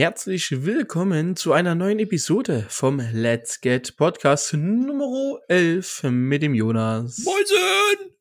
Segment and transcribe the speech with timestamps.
[0.00, 7.18] Herzlich willkommen zu einer neuen Episode vom Let's Get Podcast Nummer 11 mit dem Jonas.
[7.24, 8.12] Moinsen!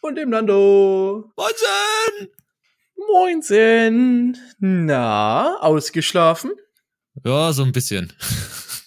[0.00, 1.32] Und dem Nando.
[1.36, 2.28] Moinsen!
[2.96, 4.36] Moinsen!
[4.58, 6.50] Na, ausgeschlafen?
[7.24, 8.12] Ja, so ein bisschen.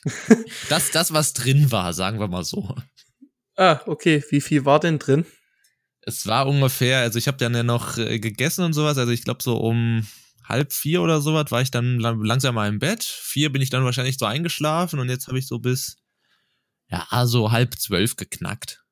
[0.67, 2.75] das, das, was drin war, sagen wir mal so.
[3.55, 4.21] Ah, okay.
[4.29, 5.25] Wie viel war denn drin?
[6.01, 9.23] Es war ungefähr, also ich habe dann ja noch äh, gegessen und sowas, also ich
[9.23, 10.05] glaube so um
[10.47, 13.03] halb vier oder sowas war ich dann langsam mal im Bett.
[13.03, 15.97] Vier bin ich dann wahrscheinlich so eingeschlafen und jetzt habe ich so bis,
[16.89, 18.83] ja, so halb zwölf geknackt.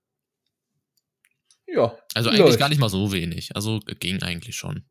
[1.68, 1.98] Ja.
[2.14, 2.60] Also eigentlich läuft.
[2.60, 3.56] gar nicht mal so wenig.
[3.56, 4.86] Also ging eigentlich schon.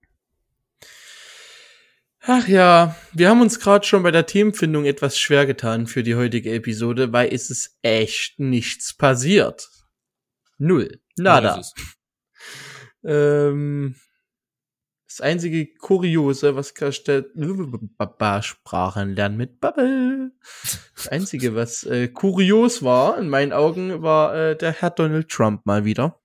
[2.24, 6.14] Ach ja, wir haben uns gerade schon bei der Themenfindung etwas schwer getan für die
[6.14, 9.68] heutige Episode, weil es ist echt nichts passiert.
[10.58, 11.00] Null.
[11.16, 11.60] Nada.
[13.04, 13.96] Ähm,
[15.12, 16.72] das einzige Kuriose, was
[18.42, 20.32] Sprachen lernen mit Bubble.
[20.96, 25.66] Das einzige, was äh, kurios war, in meinen Augen, war äh, der Herr Donald Trump
[25.66, 26.18] mal wieder.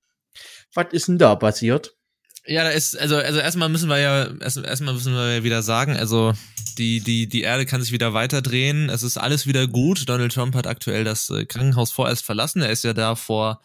[0.73, 1.98] Was ist denn da passiert?
[2.45, 5.64] Ja, da ist, also, also erstmal müssen wir ja, erst, erstmal müssen wir ja wieder
[5.64, 6.31] sagen, also
[6.78, 10.08] die, die, die Erde kann sich wieder weiterdrehen, es ist alles wieder gut.
[10.08, 12.61] Donald Trump hat aktuell das äh, Krankenhaus vorerst verlassen.
[12.61, 13.61] Er ist ja da vor,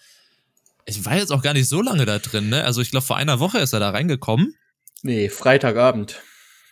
[0.84, 2.64] ich war jetzt auch gar nicht so lange da drin, ne?
[2.64, 4.56] Also ich glaube, vor einer Woche ist er da reingekommen.
[5.02, 6.22] Nee, Freitagabend.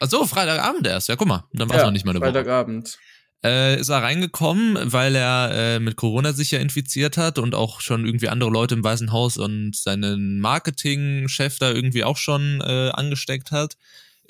[0.00, 1.08] Ach so, Freitagabend erst.
[1.08, 2.88] Ja, guck mal, dann war es ja, noch nicht mal eine Freitagabend.
[2.88, 2.98] Woche.
[3.42, 7.80] Äh, ist er reingekommen, weil er äh, mit Corona sich ja infiziert hat und auch
[7.80, 12.90] schon irgendwie andere Leute im Weißen Haus und seinen Marketingchef da irgendwie auch schon äh,
[12.90, 13.76] angesteckt hat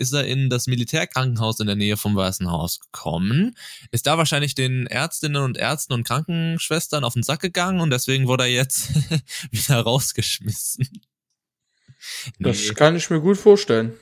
[0.00, 3.54] ist er in das Militärkrankenhaus in der Nähe vom Weißen Haus gekommen,
[3.90, 8.26] ist da wahrscheinlich den Ärztinnen und Ärzten und Krankenschwestern auf den Sack gegangen und deswegen
[8.26, 8.88] wurde er jetzt
[9.50, 10.88] wieder rausgeschmissen.
[12.38, 12.74] Das nee.
[12.74, 13.94] kann ich mir gut vorstellen.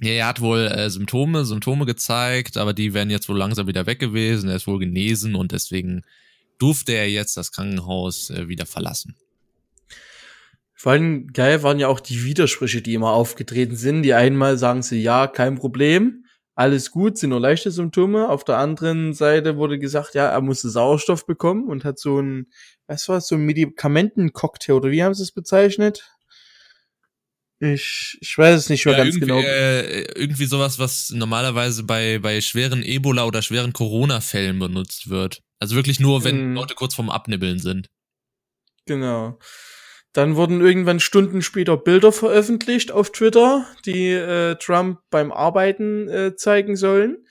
[0.00, 3.86] Ja, er hat wohl äh, Symptome, Symptome gezeigt, aber die werden jetzt wohl langsam wieder
[3.86, 4.48] weg gewesen.
[4.48, 6.02] Er ist wohl genesen und deswegen
[6.58, 9.16] durfte er jetzt das Krankenhaus äh, wieder verlassen.
[10.74, 14.02] Vor allem geil waren ja auch die Widersprüche, die immer aufgetreten sind.
[14.02, 16.24] Die einmal sagen sie, ja, kein Problem,
[16.56, 18.28] alles gut, sind nur leichte Symptome.
[18.28, 22.48] Auf der anderen Seite wurde gesagt, ja, er musste Sauerstoff bekommen und hat so ein,
[22.86, 26.13] was war so ein Medikamentencocktail oder wie haben sie es bezeichnet?
[27.64, 29.40] Ich, ich weiß es nicht mehr ja, ganz genau.
[29.40, 35.40] Äh, irgendwie sowas, was normalerweise bei, bei schweren Ebola oder schweren Corona-Fällen benutzt wird.
[35.60, 36.54] Also wirklich nur, wenn mm.
[36.56, 37.88] Leute kurz vorm Abnibbeln sind.
[38.84, 39.38] Genau.
[40.12, 46.36] Dann wurden irgendwann Stunden später Bilder veröffentlicht auf Twitter, die äh, Trump beim Arbeiten äh,
[46.36, 47.26] zeigen sollen.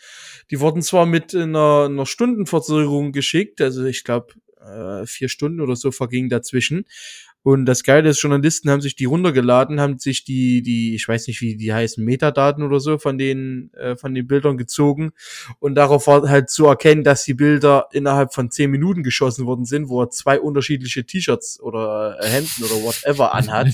[0.49, 5.75] Die wurden zwar mit einer, einer Stundenverzögerung geschickt, also ich glaube äh, vier Stunden oder
[5.75, 6.85] so verging dazwischen.
[7.43, 11.27] Und das Geile ist, Journalisten haben sich die runtergeladen, haben sich die, die, ich weiß
[11.27, 15.11] nicht, wie die heißen, Metadaten oder so von den, äh, von den Bildern gezogen.
[15.59, 19.65] Und darauf war halt zu erkennen, dass die Bilder innerhalb von zehn Minuten geschossen worden
[19.65, 23.67] sind, wo er zwei unterschiedliche T-Shirts oder äh, Hemden oder whatever anhat.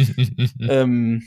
[0.60, 1.24] ähm,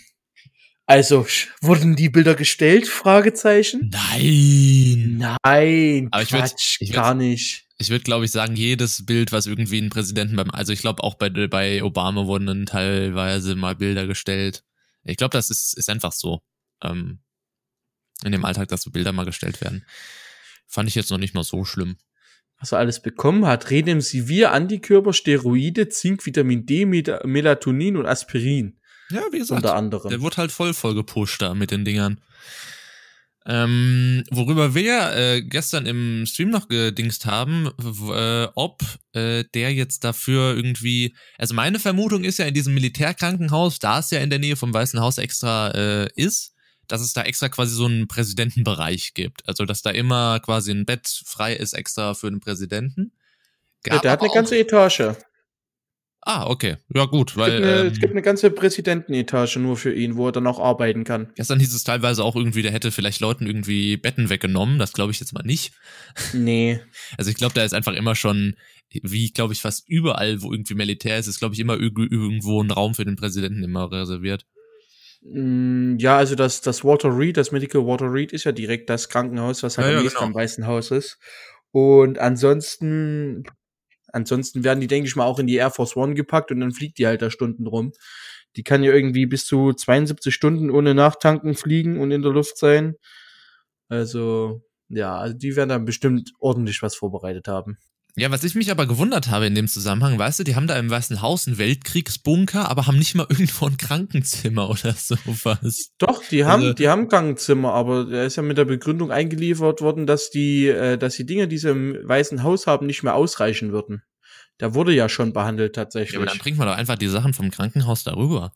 [0.85, 1.25] also,
[1.61, 2.87] wurden die Bilder gestellt?
[2.87, 3.91] Fragezeichen?
[3.91, 5.17] Nein.
[5.17, 6.09] Nein.
[6.11, 9.45] Aber Quatsch, ich würd, ich gar nicht ich würde, glaube ich, sagen, jedes Bild, was
[9.45, 13.75] irgendwie einen Präsidenten beim, also ich glaube auch bei, bei Obama wurden dann teilweise mal
[13.75, 14.63] Bilder gestellt.
[15.03, 16.41] Ich glaube, das ist, ist einfach so.
[16.81, 17.19] Ähm,
[18.23, 19.85] in dem Alltag, dass so Bilder mal gestellt werden.
[20.67, 21.97] Fand ich jetzt noch nicht mal so schlimm.
[22.59, 28.79] Was er alles bekommen hat, Redemsivir, Antikörper, Steroide, Zink, Vitamin D, Melatonin und Aspirin.
[29.09, 29.63] Ja, wie gesagt.
[29.63, 30.09] Unter anderem.
[30.09, 32.21] Der wurde halt voll voll gepusht da mit den Dingern.
[33.45, 37.69] Ähm, worüber wir äh, gestern im Stream noch gedingst haben,
[38.09, 38.81] äh, ob
[39.13, 44.11] äh, der jetzt dafür irgendwie, also meine Vermutung ist ja in diesem Militärkrankenhaus, da es
[44.11, 46.53] ja in der Nähe vom Weißen Haus extra äh, ist,
[46.87, 49.47] dass es da extra quasi so einen Präsidentenbereich gibt.
[49.47, 53.11] Also dass da immer quasi ein Bett frei ist extra für den Präsidenten.
[53.83, 55.01] Gab ja, der hat eine ganze Etage.
[56.25, 56.77] Ah, okay.
[56.93, 57.51] Ja, gut, weil.
[57.51, 60.47] Es gibt, eine, ähm, es gibt eine ganze Präsidentenetage nur für ihn, wo er dann
[60.47, 61.31] auch arbeiten kann.
[61.35, 64.79] Gestern hieß es teilweise auch irgendwie, der hätte vielleicht Leuten irgendwie Betten weggenommen.
[64.79, 65.73] Das glaube ich jetzt mal nicht.
[66.33, 66.79] Nee.
[67.17, 68.55] Also ich glaube, da ist einfach immer schon,
[68.89, 72.71] wie glaube ich fast überall, wo irgendwie Militär ist, ist glaube ich immer irgendwo ein
[72.71, 74.45] Raum für den Präsidenten immer reserviert.
[75.21, 79.09] Mm, ja, also das, das Walter Reed, das Medical Walter Reed ist ja direkt das
[79.09, 80.27] Krankenhaus, was halt ja, am nächsten genau.
[80.29, 81.19] am Weißen Haus ist.
[81.71, 83.43] Und ansonsten
[84.13, 86.71] Ansonsten werden die, denke ich mal, auch in die Air Force One gepackt und dann
[86.71, 87.93] fliegt die halt da Stunden rum.
[88.55, 92.57] Die kann ja irgendwie bis zu 72 Stunden ohne Nachtanken fliegen und in der Luft
[92.57, 92.95] sein.
[93.89, 97.77] Also, ja, also die werden dann bestimmt ordentlich was vorbereitet haben.
[98.15, 100.77] Ja, was ich mich aber gewundert habe in dem Zusammenhang, weißt du, die haben da
[100.77, 105.93] im Weißen Haus einen Weltkriegsbunker, aber haben nicht mal irgendwo ein Krankenzimmer oder sowas.
[105.97, 109.81] Doch, die haben, also, die haben Krankenzimmer, aber er ist ja mit der Begründung eingeliefert
[109.81, 113.15] worden, dass die, äh, dass die Dinge, die sie im Weißen Haus haben, nicht mehr
[113.15, 114.03] ausreichen würden.
[114.59, 116.13] Der wurde ja schon behandelt tatsächlich.
[116.13, 118.53] Ja, aber dann bringt man doch einfach die Sachen vom Krankenhaus darüber.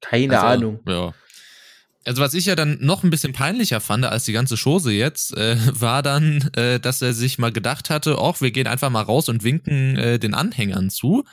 [0.00, 0.80] Keine also, Ahnung.
[0.88, 1.12] Ja.
[2.04, 5.36] Also was ich ja dann noch ein bisschen peinlicher fand als die ganze Chose jetzt,
[5.36, 9.02] äh, war dann, äh, dass er sich mal gedacht hatte, ach, wir gehen einfach mal
[9.02, 11.24] raus und winken äh, den Anhängern zu.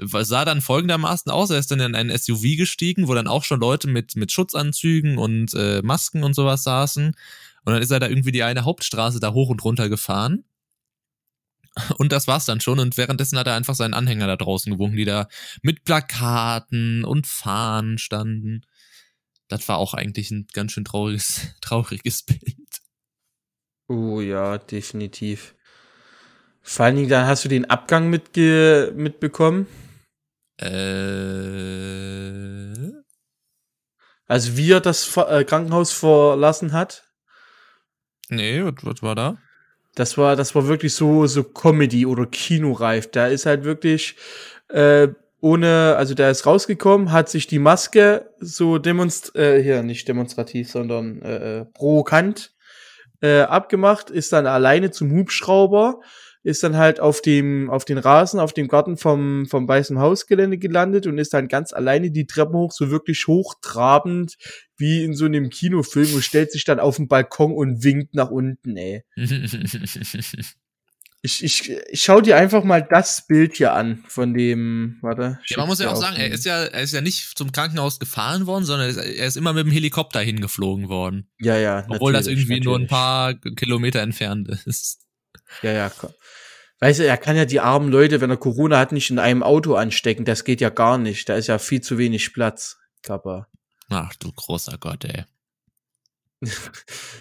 [0.00, 3.42] Was sah dann folgendermaßen aus, er ist dann in ein SUV gestiegen, wo dann auch
[3.42, 7.16] schon Leute mit, mit Schutzanzügen und äh, Masken und sowas saßen.
[7.64, 10.44] Und dann ist er da irgendwie die eine Hauptstraße da hoch und runter gefahren.
[11.98, 12.78] Und das war's dann schon.
[12.78, 15.28] Und währenddessen hat er einfach seinen Anhänger da draußen gewunken, die da
[15.62, 18.62] mit Plakaten und Fahnen standen.
[19.48, 22.56] Das war auch eigentlich ein ganz schön trauriges, trauriges Bild.
[23.88, 25.54] Oh ja, definitiv.
[26.60, 29.66] Vor allen Dingen, dann hast du den Abgang mitge mitbekommen.
[30.58, 31.38] Äh.
[34.26, 37.04] Also wie er das äh, Krankenhaus verlassen hat.
[38.28, 39.38] Nee, was, was war da?
[39.94, 43.10] Das war, das war wirklich so, so Comedy oder Kinoreif.
[43.10, 44.16] Da ist halt wirklich
[44.68, 45.08] äh,
[45.40, 50.70] ohne, also der ist rausgekommen, hat sich die Maske so demonst, äh, hier nicht demonstrativ,
[50.70, 52.54] sondern äh, äh, provokant
[53.20, 56.00] äh, abgemacht, ist dann alleine zum Hubschrauber,
[56.42, 60.58] ist dann halt auf dem, auf den Rasen, auf dem Garten vom, vom Weißen Hausgelände
[60.58, 64.36] gelandet und ist dann ganz alleine die Treppen hoch, so wirklich hochtrabend,
[64.76, 68.30] wie in so einem Kinofilm und stellt sich dann auf den Balkon und winkt nach
[68.30, 69.04] unten, ey.
[71.20, 75.40] Ich, ich, ich schau dir einfach mal das Bild hier an von dem, warte.
[75.46, 77.98] Ja, man muss ja auch sagen, er ist ja, er ist ja nicht zum Krankenhaus
[77.98, 81.28] gefahren worden, sondern er ist immer mit dem Helikopter hingeflogen worden.
[81.40, 81.84] Ja, ja.
[81.88, 82.64] Obwohl das irgendwie natürlich.
[82.64, 85.00] nur ein paar Kilometer entfernt ist.
[85.62, 85.90] Ja, ja.
[86.80, 89.42] Weißt du, er kann ja die armen Leute, wenn er Corona hat, nicht in einem
[89.42, 90.24] Auto anstecken.
[90.24, 91.28] Das geht ja gar nicht.
[91.28, 93.48] Da ist ja viel zu wenig Platz, Kappa.
[93.90, 95.24] Ach du großer Gott, ey.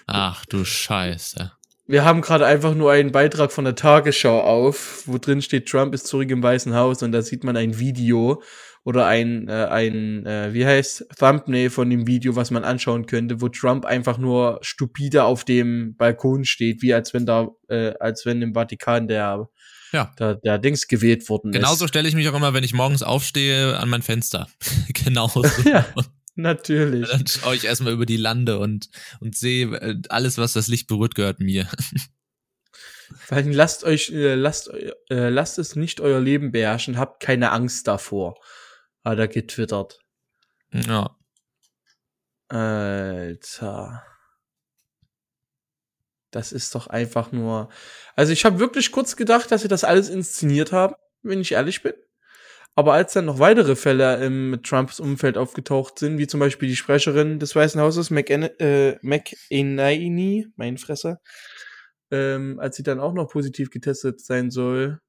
[0.06, 1.52] Ach du Scheiße.
[1.88, 5.94] Wir haben gerade einfach nur einen Beitrag von der Tagesschau auf, wo drin steht, Trump
[5.94, 8.44] ist zurück im Weißen Haus und da sieht man ein Video
[8.84, 13.42] oder ein, äh, ein äh, wie heißt, Thumbnail von dem Video, was man anschauen könnte,
[13.42, 18.26] wo Trump einfach nur stupide auf dem Balkon steht, wie als wenn da, äh, als
[18.26, 19.50] wenn im Vatikan der,
[19.94, 20.12] ja.
[20.20, 21.56] der, der Dings gewählt worden ist.
[21.56, 24.48] Genauso stelle ich mich auch immer, wenn ich morgens aufstehe, an mein Fenster.
[24.94, 25.44] Genauso.
[25.66, 25.86] ja.
[26.38, 27.10] Natürlich.
[27.10, 28.90] Dann schaue ich erstmal über die Lande und,
[29.20, 31.68] und sehe, äh, alles, was das Licht berührt, gehört mir.
[33.26, 34.70] Vor allem lasst euch, äh, lasst,
[35.10, 38.36] äh, lasst es nicht euer Leben beherrschen, habt keine Angst davor.
[39.04, 40.00] Hat er getwittert.
[40.72, 41.18] Ja.
[42.50, 44.04] Alter.
[46.30, 47.70] Das ist doch einfach nur.
[48.16, 50.94] Also ich habe wirklich kurz gedacht, dass sie das alles inszeniert haben,
[51.24, 51.94] wenn ich ehrlich bin.
[52.78, 56.76] Aber als dann noch weitere Fälle im Trumps Umfeld aufgetaucht sind, wie zum Beispiel die
[56.76, 61.20] Sprecherin des Weißen Hauses, McEnany, äh, mein Fresser,
[62.12, 65.00] ähm, als sie dann auch noch positiv getestet sein soll,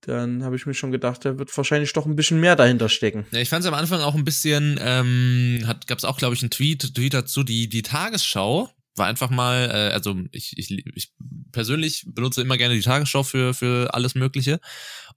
[0.00, 3.26] dann habe ich mir schon gedacht, da wird wahrscheinlich doch ein bisschen mehr dahinter stecken.
[3.30, 6.40] Ja, ich fand es am Anfang auch ein bisschen, ähm, gab es auch, glaube ich,
[6.40, 11.12] einen Tweet, Tweet dazu, die, die Tagesschau war einfach mal, äh, also ich, ich, ich
[11.52, 14.60] persönlich benutze immer gerne die Tagesschau für, für alles Mögliche.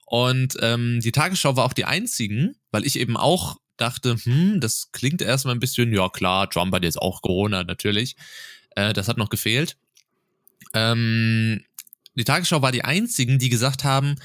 [0.06, 4.90] Und ähm, die Tagesschau war auch die einzigen, weil ich eben auch dachte, hm, das
[4.92, 8.16] klingt erstmal ein bisschen, ja klar, Trump hat jetzt auch Corona, natürlich.
[8.70, 9.76] Äh, das hat noch gefehlt.
[10.74, 11.64] Ähm,
[12.14, 14.16] die Tagesschau war die einzigen, die gesagt haben,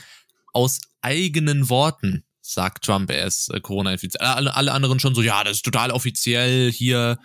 [0.52, 4.22] aus eigenen Worten sagt Trump, er ist äh, Corona-infiziert.
[4.22, 7.18] Alle, alle anderen schon so, ja, das ist total offiziell hier.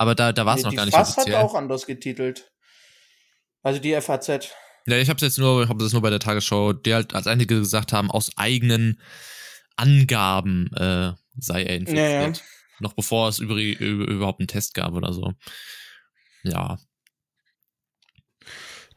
[0.00, 1.36] Aber da, da war es noch gar nicht FAZ offiziell.
[1.36, 2.50] hat auch anders getitelt.
[3.62, 4.48] Also die FAZ.
[4.86, 7.58] Ja, ich habe jetzt nur, habe das nur bei der Tagesschau, die halt als einige
[7.58, 8.98] gesagt haben, aus eigenen
[9.76, 12.12] Angaben äh, sei er infiziert.
[12.12, 12.32] Ja, ja.
[12.78, 15.34] Noch bevor es über, über, überhaupt einen Test gab oder so.
[16.44, 16.78] Ja.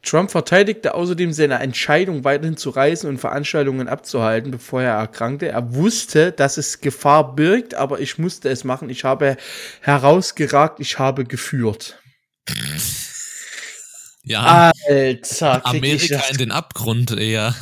[0.04, 5.48] Trump verteidigte außerdem seine Entscheidung, weiterhin zu reisen und Veranstaltungen abzuhalten, bevor er erkrankte.
[5.48, 8.90] Er wusste, dass es Gefahr birgt, aber ich musste es machen.
[8.90, 9.36] Ich habe
[9.80, 11.98] herausgeragt, ich habe geführt.
[14.22, 14.72] Ja.
[14.86, 17.54] Alter, Amerika in den Abgrund eher.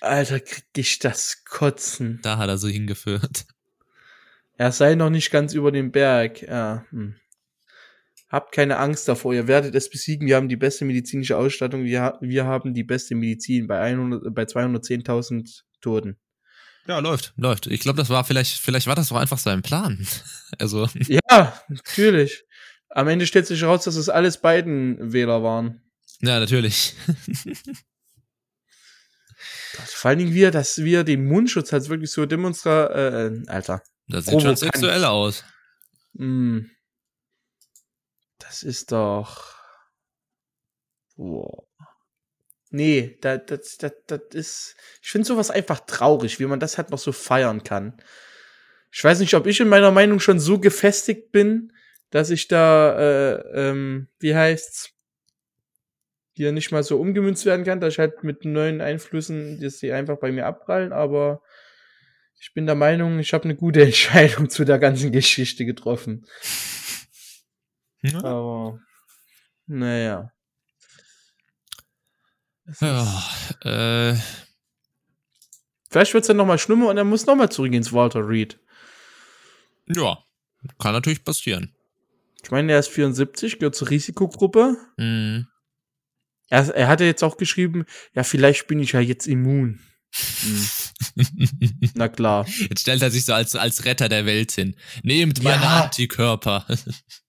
[0.00, 2.20] Alter, krieg ich das Kotzen.
[2.22, 3.44] Da hat er so hingeführt.
[4.56, 6.42] Er sei noch nicht ganz über den Berg.
[6.42, 6.84] Ja.
[6.90, 7.16] Hm.
[8.32, 10.26] Habt keine Angst davor, ihr werdet es besiegen.
[10.26, 11.84] Wir haben die beste medizinische Ausstattung.
[11.84, 16.16] Wir, wir haben die beste Medizin bei, 100, bei 210.000 Toten.
[16.86, 17.66] Ja, läuft, läuft.
[17.66, 20.06] Ich glaube, das war vielleicht, vielleicht war das doch einfach sein Plan.
[20.58, 20.86] Also.
[21.08, 22.44] Ja, natürlich.
[22.90, 25.80] Am Ende stellt sich heraus, dass es alles beiden Wähler waren.
[26.20, 26.94] Ja, natürlich.
[29.72, 33.42] Vor allen Dingen, wie er, das, wie er den Mundschutz hat, wirklich so demonstra, äh,
[33.46, 33.82] Alter.
[34.08, 35.42] Das sieht schon sexuell aus.
[36.12, 36.66] Mm.
[38.52, 39.54] Das ist doch.
[41.16, 41.64] Boah.
[42.68, 44.76] Nee, das, das, das, das ist.
[45.00, 47.96] Ich finde sowas einfach traurig, wie man das halt noch so feiern kann.
[48.90, 51.72] Ich weiß nicht, ob ich in meiner Meinung schon so gefestigt bin,
[52.10, 54.90] dass ich da, äh, ähm, wie heißt's,
[56.34, 59.92] hier nicht mal so umgemünzt werden kann, dass ich halt mit neuen Einflüssen, dass die
[59.92, 61.40] einfach bei mir abprallen, aber
[62.38, 66.26] ich bin der Meinung, ich habe eine gute Entscheidung zu der ganzen Geschichte getroffen.
[68.02, 68.18] Ja.
[68.18, 68.80] Aber,
[69.66, 70.32] naja.
[72.80, 73.22] Ja,
[73.64, 74.16] äh.
[75.90, 78.58] Vielleicht wird's dann nochmal schlimmer und er muss nochmal zurück ins Walter Reed.
[79.86, 80.18] Ja,
[80.78, 81.74] kann natürlich passieren.
[82.42, 84.76] Ich meine, er ist 74, gehört zur Risikogruppe.
[84.96, 85.46] Mhm.
[86.48, 89.80] Er, er hatte jetzt auch geschrieben, ja, vielleicht bin ich ja jetzt immun.
[90.14, 90.68] Hm.
[91.94, 92.46] Na klar.
[92.46, 94.76] Jetzt stellt er sich so als, als Retter der Welt hin.
[95.02, 95.84] Nehmt meine ja.
[95.84, 96.66] Antikörper.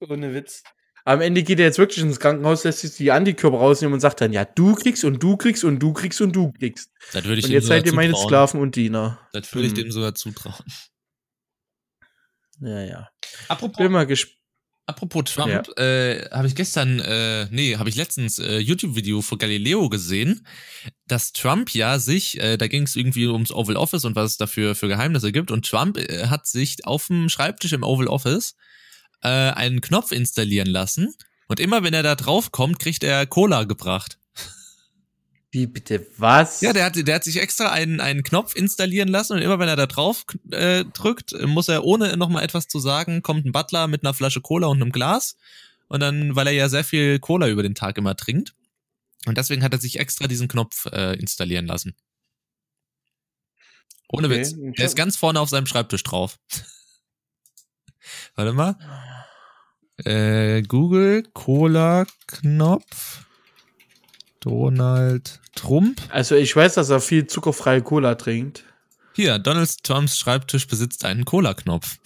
[0.00, 0.62] Ohne Witz.
[1.04, 4.20] Am Ende geht er jetzt wirklich ins Krankenhaus, lässt sich die Antikörper rausnehmen und sagt
[4.20, 6.90] dann, ja, du kriegst und du kriegst und du kriegst und du kriegst.
[7.12, 9.20] Das würde ich und jetzt seid ihr meine Sklaven und Diener.
[9.32, 9.84] Das würde ich hm.
[9.84, 10.64] dem sogar zutrauen.
[12.60, 13.08] Ja, ja.
[13.48, 14.36] Apropos, Bin mal gespannt.
[14.88, 15.82] Apropos Trump, ja.
[15.82, 20.46] äh, habe ich gestern, äh, nee, habe ich letztens äh, YouTube-Video von Galileo gesehen,
[21.08, 24.36] dass Trump ja sich, äh, da ging es irgendwie ums Oval Office und was es
[24.36, 28.54] dafür für Geheimnisse gibt, und Trump äh, hat sich auf dem Schreibtisch im Oval Office
[29.26, 31.14] äh, einen Knopf installieren lassen
[31.48, 34.18] und immer wenn er da drauf kommt, kriegt er Cola gebracht.
[35.50, 36.60] Wie bitte was?
[36.60, 39.68] Ja, der hat, der hat sich extra einen, einen Knopf installieren lassen und immer wenn
[39.68, 43.86] er da drauf äh, drückt, muss er ohne nochmal etwas zu sagen, kommt ein Butler
[43.86, 45.36] mit einer Flasche Cola und einem Glas.
[45.88, 48.54] Und dann, weil er ja sehr viel Cola über den Tag immer trinkt.
[49.24, 51.94] Und deswegen hat er sich extra diesen Knopf äh, installieren lassen.
[54.08, 54.38] Ohne okay.
[54.38, 54.54] Witz.
[54.56, 56.38] Der ist ganz vorne auf seinem Schreibtisch drauf.
[58.34, 58.76] Warte mal.
[60.04, 63.24] Äh, Google Cola Knopf.
[64.40, 66.00] Donald Trump.
[66.10, 68.64] Also ich weiß, dass er viel zuckerfreie Cola trinkt.
[69.14, 71.96] Hier, Donald Trumps Schreibtisch besitzt einen Cola-Knopf.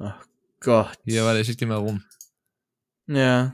[0.00, 0.24] Ach
[0.60, 0.96] Gott.
[1.04, 2.02] Hier, warte, ich schick dir mal rum.
[3.06, 3.52] Ja.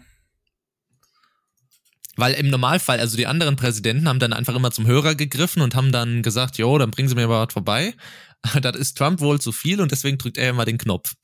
[2.17, 5.75] Weil im Normalfall, also die anderen Präsidenten haben dann einfach immer zum Hörer gegriffen und
[5.75, 7.95] haben dann gesagt, jo, dann bringen Sie mir mal was vorbei.
[8.61, 11.15] das ist Trump wohl zu viel und deswegen drückt er immer den Knopf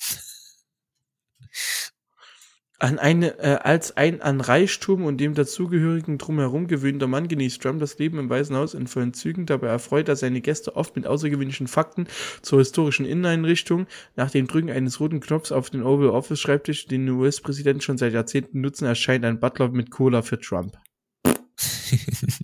[2.78, 7.80] an eine, äh, als ein an Reichtum und dem dazugehörigen drumherum gewöhnter Mann genießt Trump
[7.80, 9.46] das Leben im Weißen Haus in vollen Zügen.
[9.46, 12.06] Dabei erfreut er seine Gäste oft mit außergewöhnlichen Fakten
[12.42, 13.86] zur historischen Inneneinrichtung.
[14.14, 18.12] Nach dem Drücken eines roten Knopfs auf den Oval Office Schreibtisch, den US-Präsident schon seit
[18.12, 20.76] Jahrzehnten nutzen, erscheint ein Butler mit Cola für Trump.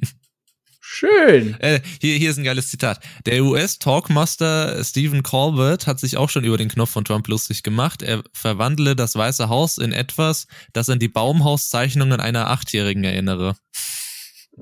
[1.02, 1.58] Schön.
[1.58, 3.00] Äh, hier, hier ist ein geiles Zitat.
[3.26, 8.02] Der US-Talkmaster Stephen Colbert hat sich auch schon über den Knopf von Trump lustig gemacht.
[8.02, 13.56] Er verwandle das Weiße Haus in etwas, das an die Baumhauszeichnungen einer Achtjährigen erinnere.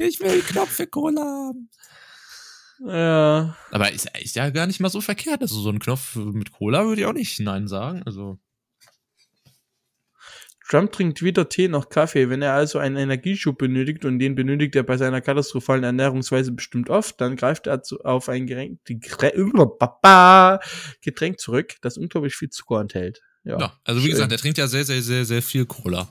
[0.00, 1.70] ich will Knopf für Cola haben.
[2.84, 3.56] Ja.
[3.70, 5.42] Aber ist, ist ja gar nicht mal so verkehrt.
[5.42, 8.02] Also so ein Knopf mit Cola würde ich auch nicht Nein sagen.
[8.04, 8.40] Also.
[10.70, 12.30] Trump trinkt weder Tee noch Kaffee.
[12.30, 16.90] Wenn er also einen Energieschub benötigt und den benötigt er bei seiner katastrophalen Ernährungsweise bestimmt
[16.90, 18.78] oft, dann greift er auf ein Getränk,
[21.40, 23.20] zurück, das unglaublich viel Zucker enthält.
[23.42, 24.12] Ja, ja also wie schön.
[24.12, 26.08] gesagt, er trinkt ja sehr, sehr, sehr, sehr viel Cola.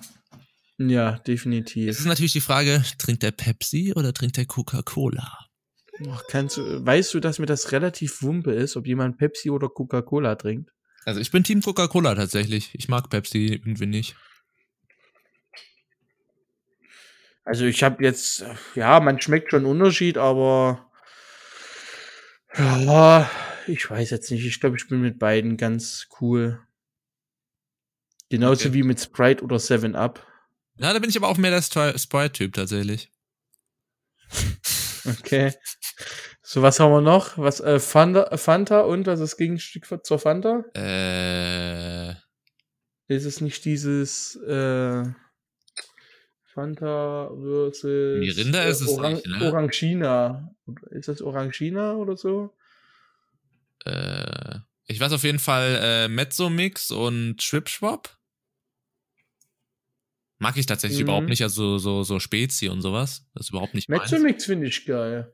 [0.78, 1.88] Ja, definitiv.
[1.88, 5.38] Es ist natürlich die Frage, trinkt er Pepsi oder trinkt er Coca-Cola?
[6.30, 10.36] Kannst du, weißt du, dass mir das relativ wumpe ist, ob jemand Pepsi oder Coca-Cola
[10.36, 10.72] trinkt?
[11.06, 12.72] Also ich bin Team Coca-Cola tatsächlich.
[12.74, 14.18] Ich mag Pepsi irgendwie nicht.
[17.44, 20.90] Also ich habe jetzt, ja, man schmeckt schon Unterschied, aber
[22.58, 23.30] ja,
[23.68, 24.46] ich weiß jetzt nicht.
[24.46, 26.60] Ich glaube, ich bin mit beiden ganz cool.
[28.30, 28.74] Genauso okay.
[28.74, 30.26] wie mit Sprite oder 7 Up.
[30.78, 31.62] Ja, da bin ich aber auch mehr der
[31.98, 33.12] Sprite-Typ tatsächlich.
[35.06, 35.54] okay.
[36.42, 37.38] So, was haben wir noch?
[37.38, 40.64] Was, äh, Fanta, Fanta und was ist das Gegenstück zur Fanta?
[40.74, 42.12] Äh.
[43.08, 45.04] Ist es nicht dieses, äh,
[46.60, 49.46] Fanta versus Mirinda ist es Orang nicht, ne?
[49.46, 50.56] Orangina.
[50.92, 52.54] Ist das Orangina oder so?
[53.86, 58.18] Äh, ich weiß auf jeden Fall äh, Mezzo-Mix und Schwipschwap.
[60.38, 61.06] Mag ich tatsächlich mhm.
[61.06, 63.26] überhaupt nicht, also so, so Spezi und sowas.
[63.34, 65.32] Das ist überhaupt nicht Mezzo-Mix finde ich geil.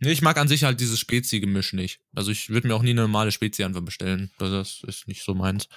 [0.00, 2.00] Nee, ich mag an sich halt dieses Spezi-Gemisch nicht.
[2.14, 4.30] Also ich würde mir auch nie eine normale Spezi einfach bestellen.
[4.38, 5.68] Das ist nicht so meins.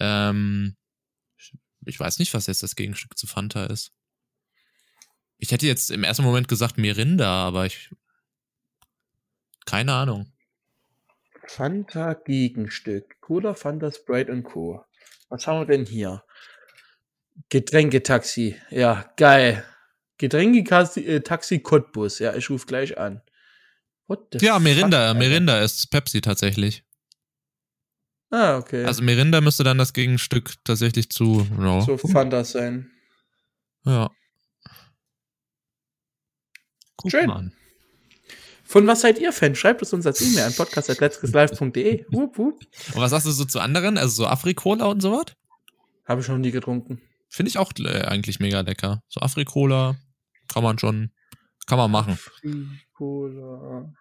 [0.00, 0.76] Ähm,
[1.86, 3.92] ich weiß nicht, was jetzt das Gegenstück zu Fanta ist.
[5.38, 7.90] Ich hätte jetzt im ersten Moment gesagt Mirinda, aber ich.
[9.66, 10.32] Keine Ahnung.
[11.46, 13.20] Fanta Gegenstück.
[13.20, 14.84] Cola, Fanta, Sprite und Co.
[15.28, 16.22] Was haben wir denn hier?
[17.48, 18.56] Getränketaxi.
[18.70, 19.64] Ja, geil.
[20.18, 22.18] Getränketaxi äh, Taxi Cottbus.
[22.18, 23.22] Ja, ich rufe gleich an.
[24.34, 25.08] Ja, Mirinda.
[25.08, 26.83] Fuck, Mirinda ist Pepsi tatsächlich.
[28.34, 28.84] Ah, okay.
[28.84, 31.46] Also Mirinda müsste dann das Gegenstück tatsächlich zu.
[31.56, 31.82] No.
[31.82, 32.90] So Fanta sein.
[33.84, 34.10] Ja.
[36.96, 37.26] Guck Schön.
[37.28, 37.52] Mal.
[38.64, 39.54] Von was seid ihr Fan?
[39.54, 42.06] Schreibt es uns als E-Mail an podcast.letztgeslive.de.
[42.06, 42.40] Und
[42.94, 43.98] was sagst du so zu anderen?
[43.98, 45.26] Also so Afrikola und sowas?
[46.04, 47.00] Habe ich noch nie getrunken.
[47.28, 49.00] Finde ich auch äh, eigentlich mega lecker.
[49.06, 49.96] So Afrikola
[50.52, 51.12] kann man schon,
[51.66, 52.18] kann man machen.
[52.42, 53.92] Afrikola.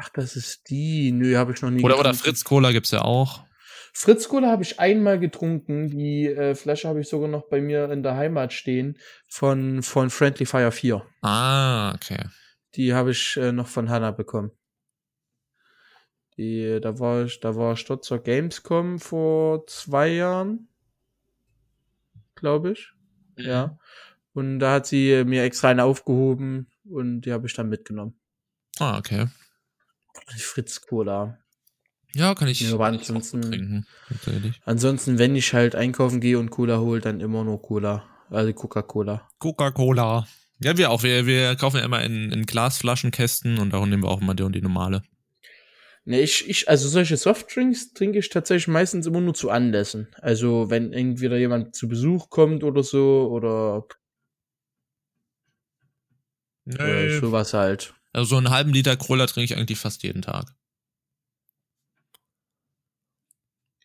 [0.00, 1.10] Ach, das ist die.
[1.12, 2.00] Nö, habe ich noch nie Oder, getrunken.
[2.10, 3.44] oder Fritz Cola gibt's ja auch.
[3.92, 5.88] Fritz Cola habe ich einmal getrunken.
[5.88, 8.96] Die äh, Flasche habe ich sogar noch bei mir in der Heimat stehen
[9.28, 11.04] von, von Friendly Fire 4.
[11.22, 12.26] Ah, okay.
[12.76, 14.52] Die habe ich äh, noch von Hannah bekommen.
[16.36, 20.68] Die, da war ich, da war ich dort zur Gamescom vor zwei Jahren.
[22.36, 22.92] Glaube ich.
[23.36, 23.44] Mhm.
[23.44, 23.78] Ja.
[24.32, 28.14] Und da hat sie mir extra eine aufgehoben und die habe ich dann mitgenommen.
[28.78, 29.26] Ah, okay.
[30.36, 31.38] Fritz Cola.
[32.14, 32.60] Ja, kann ich.
[32.60, 33.86] Ja, aber ansonsten, trinken,
[34.64, 38.04] ansonsten, wenn ich halt einkaufen gehe und Cola hole, dann immer nur Cola.
[38.30, 39.28] Also Coca-Cola.
[39.38, 40.26] Coca-Cola.
[40.60, 41.02] Ja, wir auch.
[41.02, 44.42] Wir, wir kaufen ja immer in, in Glasflaschenkästen und darum nehmen wir auch immer die
[44.42, 45.02] und die normale.
[46.04, 50.08] Ne, ich, ich, also solche Softdrinks trinke ich tatsächlich meistens immer nur zu Anlässen.
[50.20, 53.86] Also wenn entweder jemand zu Besuch kommt oder so oder
[56.64, 56.76] nee.
[56.76, 57.94] äh, sowas halt.
[58.12, 60.54] Also so einen halben Liter Cola trinke ich eigentlich fast jeden Tag.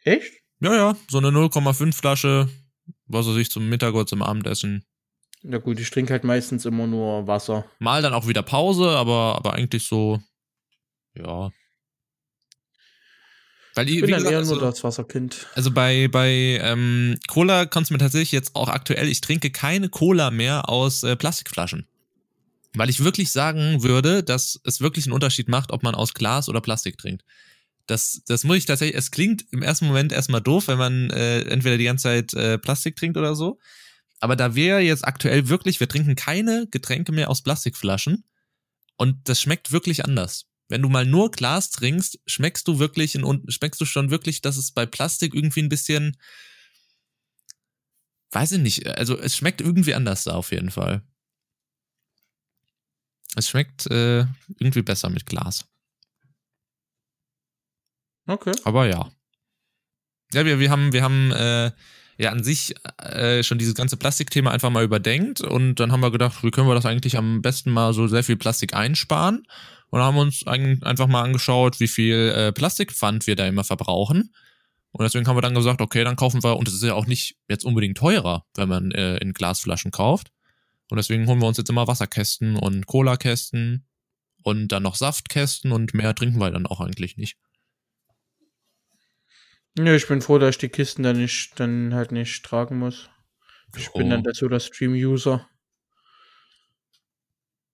[0.03, 0.33] Echt?
[0.59, 2.49] Ja, ja, so eine 0,5 Flasche,
[3.05, 4.85] was weiß ich, zum Mittag oder zum Abendessen.
[5.41, 7.65] Na gut, ich trinke halt meistens immer nur Wasser.
[7.79, 10.21] Mal dann auch wieder Pause, aber, aber eigentlich so,
[11.15, 11.51] ja.
[13.75, 15.47] Weil ich bin dann gesagt, eher nur also, das Wasserkind.
[15.55, 19.89] Also bei, bei ähm, Cola kannst du mir tatsächlich jetzt auch aktuell, ich trinke keine
[19.89, 21.87] Cola mehr aus äh, Plastikflaschen.
[22.75, 26.49] Weil ich wirklich sagen würde, dass es wirklich einen Unterschied macht, ob man aus Glas
[26.49, 27.23] oder Plastik trinkt.
[27.85, 31.41] Das, das muss ich tatsächlich, es klingt im ersten Moment erstmal doof, wenn man äh,
[31.41, 33.59] entweder die ganze Zeit äh, Plastik trinkt oder so.
[34.19, 38.23] Aber da wir jetzt aktuell wirklich, wir trinken keine Getränke mehr aus Plastikflaschen
[38.95, 40.45] und das schmeckt wirklich anders.
[40.69, 44.55] Wenn du mal nur Glas trinkst, schmeckst du wirklich in, schmeckst du schon wirklich, dass
[44.55, 46.17] es bei Plastik irgendwie ein bisschen,
[48.31, 51.03] weiß ich nicht, also es schmeckt irgendwie anders da auf jeden Fall.
[53.35, 54.25] Es schmeckt äh,
[54.59, 55.65] irgendwie besser mit Glas.
[58.27, 58.53] Okay.
[58.63, 59.11] Aber ja.
[60.33, 61.71] Ja, wir, wir haben, wir haben äh,
[62.17, 66.11] ja an sich äh, schon dieses ganze Plastikthema einfach mal überdenkt und dann haben wir
[66.11, 69.45] gedacht, wie können wir das eigentlich am besten mal so sehr viel Plastik einsparen
[69.89, 74.33] und haben uns einfach mal angeschaut, wie viel äh, Plastikpfand wir da immer verbrauchen.
[74.91, 77.07] Und deswegen haben wir dann gesagt, okay, dann kaufen wir, und es ist ja auch
[77.07, 80.31] nicht jetzt unbedingt teurer, wenn man äh, in Glasflaschen kauft.
[80.89, 83.87] Und deswegen holen wir uns jetzt immer Wasserkästen und Cola-Kästen
[84.43, 87.37] und dann noch Saftkästen und mehr trinken wir dann auch eigentlich nicht.
[89.77, 93.09] Ja, ich bin froh, dass ich die Kisten dann nicht, dann halt nicht tragen muss.
[93.75, 93.97] Ich oh.
[93.97, 95.47] bin dann dazu der Stream-User.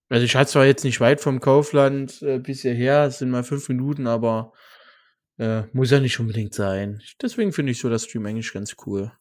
[0.07, 3.43] Also ich hatte zwar jetzt nicht weit vom Kaufland äh, bis hierher, es sind mal
[3.43, 4.53] fünf Minuten, aber
[5.37, 7.01] äh, muss ja nicht unbedingt sein.
[7.21, 9.11] Deswegen finde ich so das Stream eigentlich ganz cool.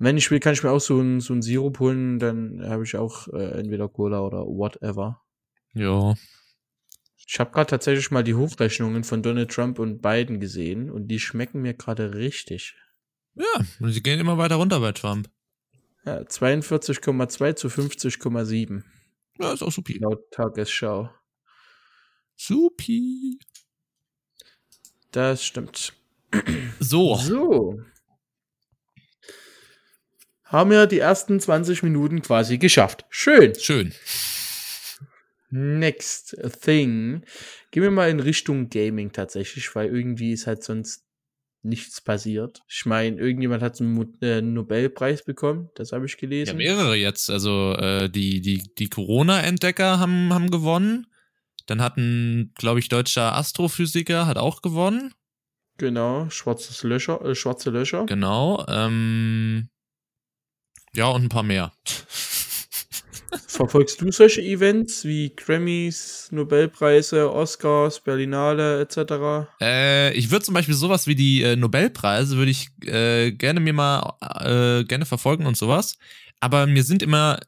[0.00, 2.96] Wenn ich will, kann ich mir auch so ein, so Sirup holen, dann habe ich
[2.96, 5.22] auch äh, entweder Cola oder whatever.
[5.74, 6.14] Ja.
[7.26, 11.20] Ich habe gerade tatsächlich mal die Hochrechnungen von Donald Trump und Biden gesehen und die
[11.20, 12.74] schmecken mir gerade richtig.
[13.34, 15.28] Ja, und sie gehen immer weiter runter bei Trump.
[16.06, 18.82] Ja, 42,2 zu 50,7.
[19.38, 19.98] Ja, ist auch supi.
[19.98, 21.10] Laut Tagesschau.
[22.36, 23.38] Supi.
[25.12, 25.92] Das stimmt.
[26.80, 27.16] So.
[27.16, 27.80] So.
[30.50, 33.04] Haben wir die ersten 20 Minuten quasi geschafft.
[33.08, 33.54] Schön.
[33.54, 33.94] Schön.
[35.50, 37.24] Next thing.
[37.70, 41.04] Gehen wir mal in Richtung Gaming tatsächlich, weil irgendwie ist halt sonst
[41.62, 42.62] nichts passiert.
[42.68, 46.58] Ich meine, irgendjemand hat einen äh, Nobelpreis bekommen, das habe ich gelesen.
[46.58, 47.30] Ja, mehrere jetzt.
[47.30, 51.06] Also äh, die, die, die Corona-Entdecker haben, haben gewonnen.
[51.66, 55.14] Dann hat ein, glaube ich, deutscher Astrophysiker hat auch gewonnen.
[55.76, 58.06] Genau, schwarzes Löcher, äh, schwarze Löcher.
[58.06, 58.66] Genau.
[58.68, 59.68] Ähm,
[60.94, 61.72] ja, und ein paar mehr.
[63.46, 69.48] verfolgst du solche Events wie Grammys, Nobelpreise, Oscars, Berlinale etc.?
[69.60, 73.72] Äh, ich würde zum Beispiel sowas wie die äh, Nobelpreise würde ich äh, gerne mir
[73.72, 75.96] mal äh, gerne verfolgen und sowas.
[76.40, 77.38] Aber mir sind immer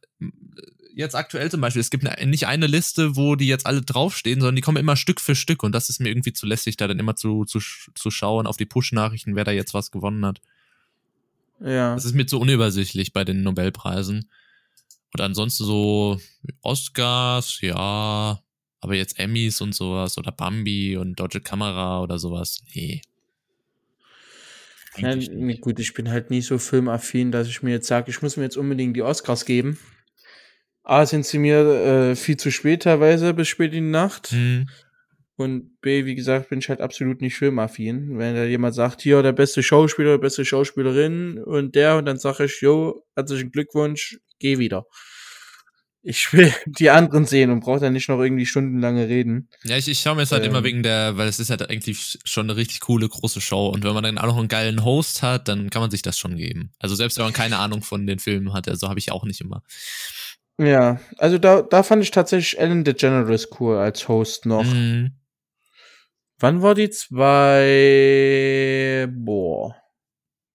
[0.94, 4.56] jetzt aktuell zum Beispiel, es gibt nicht eine Liste, wo die jetzt alle draufstehen, sondern
[4.56, 6.98] die kommen immer Stück für Stück und das ist mir irgendwie zu lässig, da dann
[6.98, 7.60] immer zu, zu,
[7.94, 10.40] zu schauen auf die Push-Nachrichten, wer da jetzt was gewonnen hat.
[11.64, 11.94] Ja.
[11.94, 14.28] Das ist mir zu unübersichtlich bei den Nobelpreisen.
[15.12, 16.20] Und ansonsten so
[16.62, 18.42] Oscars, ja,
[18.80, 23.02] aber jetzt Emmys und sowas oder Bambi und Deutsche Kamera oder sowas, nee.
[24.96, 25.14] Ja,
[25.60, 28.42] gut, ich bin halt nie so filmaffin, dass ich mir jetzt sage, ich muss mir
[28.42, 29.78] jetzt unbedingt die Oscars geben.
[30.84, 31.60] A, sind sie mir
[32.10, 34.32] äh, viel zu spät teilweise, bis spät in die Nacht.
[34.32, 34.68] Mhm.
[35.36, 38.18] Und B, wie gesagt, bin ich halt absolut nicht filmaffin.
[38.18, 42.44] Wenn da jemand sagt, hier, der beste Schauspieler, beste Schauspielerin und der, und dann sage
[42.44, 44.86] ich, jo, herzlichen Glückwunsch, geh wieder.
[46.04, 49.48] Ich will die anderen sehen und brauche dann nicht noch irgendwie stundenlange reden.
[49.64, 50.50] Ja, ich, ich schaue mir es halt Ähm.
[50.50, 53.84] immer wegen der, weil es ist halt eigentlich schon eine richtig coole große Show und
[53.84, 56.36] wenn man dann auch noch einen geilen Host hat, dann kann man sich das schon
[56.36, 56.72] geben.
[56.78, 59.40] Also selbst wenn man keine Ahnung von den Filmen hat, also habe ich auch nicht
[59.40, 59.62] immer.
[60.58, 64.64] Ja, also da, da fand ich tatsächlich Ellen DeGeneres cool als Host noch.
[64.64, 65.12] Mhm.
[66.42, 68.26] Wann war die zwei?
[69.08, 69.76] Boah.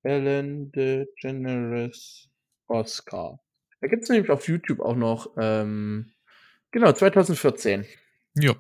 [0.04, 2.30] Ellen DeGeneres
[2.68, 3.40] Oscar.
[3.80, 6.12] Da gibt's nämlich auf YouTube auch noch, ähm,
[6.72, 7.86] genau, 2014.
[8.36, 8.60] Jupp.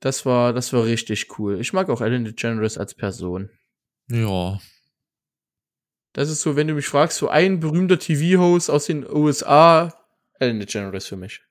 [0.00, 1.58] Das war, das war richtig cool.
[1.58, 3.48] Ich mag auch Ellen DeGeneres als Person.
[4.10, 4.60] Ja.
[6.12, 10.06] Das ist so, wenn du mich fragst, so ein berühmter TV-Host aus den USA,
[10.38, 11.47] Ellen DeGeneres für mich.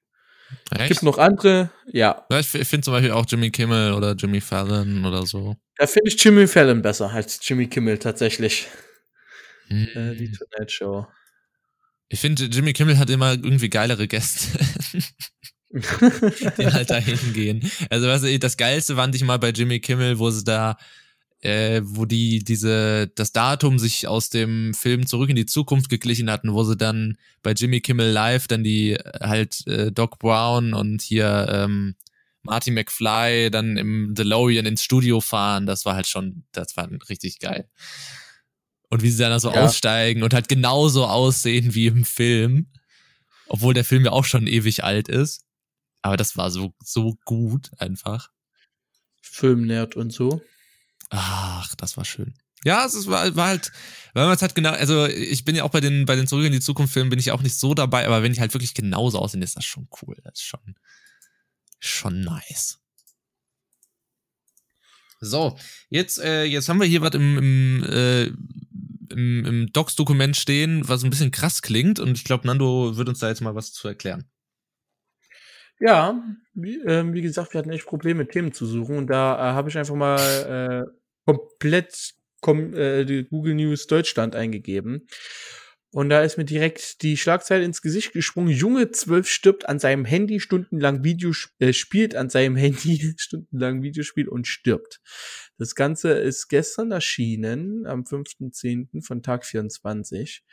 [0.72, 0.90] Echt?
[0.90, 2.26] Gibt noch andere, ja.
[2.30, 5.56] Ja, ich finde zum Beispiel auch Jimmy Kimmel oder Jimmy Fallon oder so.
[5.78, 8.68] Da finde ich Jimmy Fallon besser als Jimmy Kimmel tatsächlich.
[9.68, 9.88] Hm.
[9.94, 11.08] Äh, die Tonight Show.
[12.10, 14.58] Ich finde, Jimmy Kimmel hat immer irgendwie geilere Gäste,
[15.72, 17.70] die halt da hingehen.
[17.90, 20.78] Also, weißt du, das Geilste fand ich mal bei Jimmy Kimmel, wo sie da,
[21.42, 26.32] äh, wo die diese, das Datum sich aus dem Film Zurück in die Zukunft geglichen
[26.32, 30.74] hatten, wo sie dann bei Jimmy Kimmel Live dann die äh, halt äh, Doc Brown
[30.74, 31.96] und hier ähm,
[32.44, 37.40] Marty McFly dann im DeLorean ins Studio fahren, das war halt schon, das war richtig
[37.40, 37.70] geil.
[38.90, 39.66] Und wie sie dann so Ja.
[39.66, 42.68] aussteigen und halt genauso aussehen wie im Film.
[43.50, 45.46] Obwohl der Film ja auch schon ewig alt ist.
[46.02, 48.30] Aber das war so, so gut einfach.
[49.22, 50.42] Filmnerd und so.
[51.10, 52.34] Ach, das war schön.
[52.64, 53.72] Ja, es war, war halt,
[54.14, 56.46] weil man es halt genau, also ich bin ja auch bei den, bei den Zurück
[56.46, 58.74] in die Zukunft Filmen bin ich auch nicht so dabei, aber wenn die halt wirklich
[58.74, 60.18] genauso aussehen, ist das schon cool.
[60.24, 60.76] Das ist schon,
[61.80, 62.80] schon nice.
[65.20, 65.58] So,
[65.90, 71.04] jetzt, äh, jetzt haben wir hier was im, im, äh, im, im Docs-Dokument stehen, was
[71.04, 73.88] ein bisschen krass klingt und ich glaube, Nando wird uns da jetzt mal was zu
[73.88, 74.30] erklären.
[75.80, 76.24] Ja,
[76.56, 78.98] wie, ähm, wie gesagt, wir hatten echt Probleme, Themen zu suchen.
[78.98, 80.97] Und da äh, habe ich einfach mal äh,
[81.28, 85.08] komplett kom äh, Google News Deutschland eingegeben.
[85.92, 88.50] Und da ist mir direkt die Schlagzeile ins Gesicht gesprungen.
[88.50, 94.28] Junge 12 stirbt an seinem Handy stundenlang Video, äh, spielt an seinem Handy stundenlang Videospiel
[94.30, 95.02] und stirbt.
[95.58, 99.04] Das Ganze ist gestern erschienen, am 5.10.
[99.06, 100.44] von Tag 24.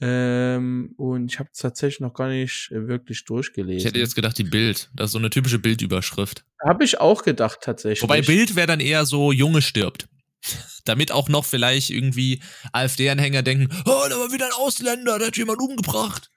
[0.00, 3.78] Ähm, und ich habe es tatsächlich noch gar nicht äh, wirklich durchgelesen.
[3.78, 4.90] Ich hätte jetzt gedacht, die Bild.
[4.94, 6.44] Das ist so eine typische Bildüberschrift.
[6.64, 8.02] Habe ich auch gedacht, tatsächlich.
[8.02, 10.08] Wobei Bild wäre dann eher so, Junge stirbt.
[10.84, 15.36] Damit auch noch vielleicht irgendwie AfD-Anhänger denken, oh, da war wieder ein Ausländer, der hat
[15.36, 16.30] jemand umgebracht.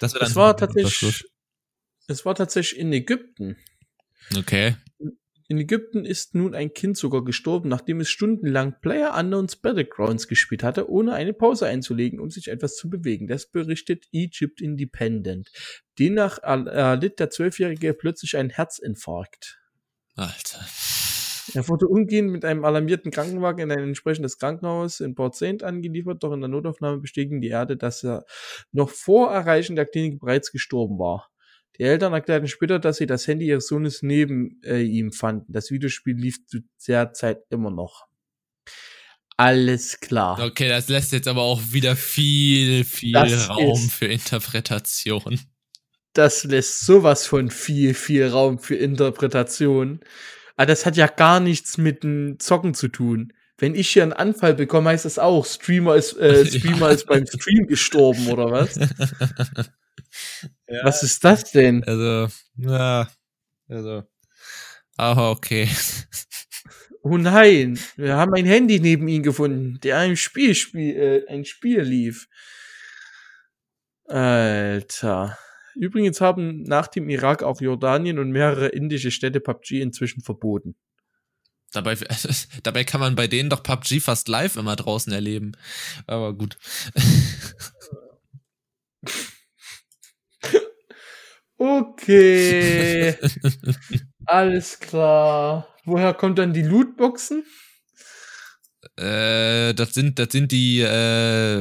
[0.00, 1.24] Das, Es war tatsächlich,
[2.06, 3.56] es war tatsächlich in Ägypten.
[4.36, 4.76] Okay.
[5.48, 10.62] In Ägypten ist nun ein Kind sogar gestorben, nachdem es stundenlang Player Unknowns Battlegrounds gespielt
[10.62, 13.26] hatte, ohne eine Pause einzulegen, um sich etwas zu bewegen.
[13.26, 15.50] Das berichtet Egypt Independent.
[15.98, 19.60] Demnach erl- erlitt der Zwölfjährige plötzlich einen Herzinfarkt.
[20.14, 20.60] Alter.
[21.54, 26.22] Er wurde umgehend mit einem alarmierten Krankenwagen in ein entsprechendes Krankenhaus in Port Saint angeliefert,
[26.22, 28.24] doch in der Notaufnahme bestätigen die Ärzte, dass er
[28.70, 31.31] noch vor Erreichen der Klinik bereits gestorben war.
[31.82, 35.52] Die Eltern erklärten später, dass sie das Handy ihres Sohnes neben äh, ihm fanden.
[35.52, 38.06] Das Videospiel lief zu der Zeit immer noch.
[39.36, 40.38] Alles klar.
[40.40, 45.40] Okay, das lässt jetzt aber auch wieder viel, viel Das Raum ist- für Interpretation.
[46.12, 49.98] Das lässt sowas von viel, viel Raum für Interpretation.
[50.54, 53.32] Aber das hat ja gar nichts mit dem Zocken zu tun.
[53.58, 56.94] Wenn ich hier einen Anfall bekomme, heißt das auch, Streamer ist, äh, Streamer Ja.
[56.94, 58.78] ist beim Stream gestorben, oder was?
[60.72, 61.84] ja, Was ist das denn?
[61.84, 63.08] Also, ja,
[63.68, 64.04] also.
[64.96, 65.68] Aber okay.
[67.04, 71.44] Oh nein, wir haben ein Handy neben ihm gefunden, der ein Spiel, spiel äh, ein
[71.44, 72.28] Spiel lief.
[74.06, 75.36] Alter.
[75.74, 80.76] Übrigens haben nach dem Irak auch Jordanien und mehrere indische Städte PUBG inzwischen verboten.
[81.72, 81.96] Dabei,
[82.62, 85.56] dabei kann man bei denen doch PUBG fast live immer draußen erleben.
[86.06, 86.56] Aber gut.
[91.62, 93.14] Okay.
[94.26, 95.68] Alles klar.
[95.84, 97.44] Woher kommt dann die Lootboxen?
[98.96, 101.60] Äh, das sind, das sind die, äh,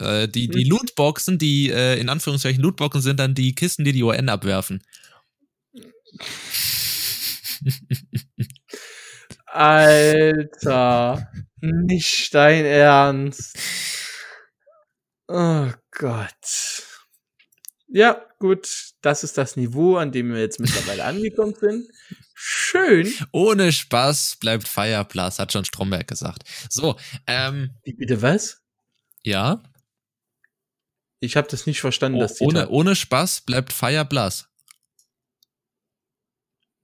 [0.00, 4.02] äh, die, die Lootboxen, die äh, in Anführungszeichen Lootboxen sind dann die Kisten, die die
[4.02, 4.82] UN abwerfen.
[9.46, 11.28] Alter,
[11.60, 13.56] nicht dein Ernst.
[15.28, 16.84] Oh Gott.
[17.94, 21.88] Ja, gut, das ist das Niveau, an dem wir jetzt mittlerweile angekommen sind.
[22.34, 23.14] Schön.
[23.30, 26.42] Ohne Spaß bleibt Feierplatz, hat schon Stromberg gesagt.
[26.68, 27.70] So, ähm.
[27.84, 28.60] Wie bitte was?
[29.22, 29.62] Ja.
[31.20, 34.48] Ich habe das nicht verstanden, oh, das Ohne, ohne Spaß bleibt Feierblas.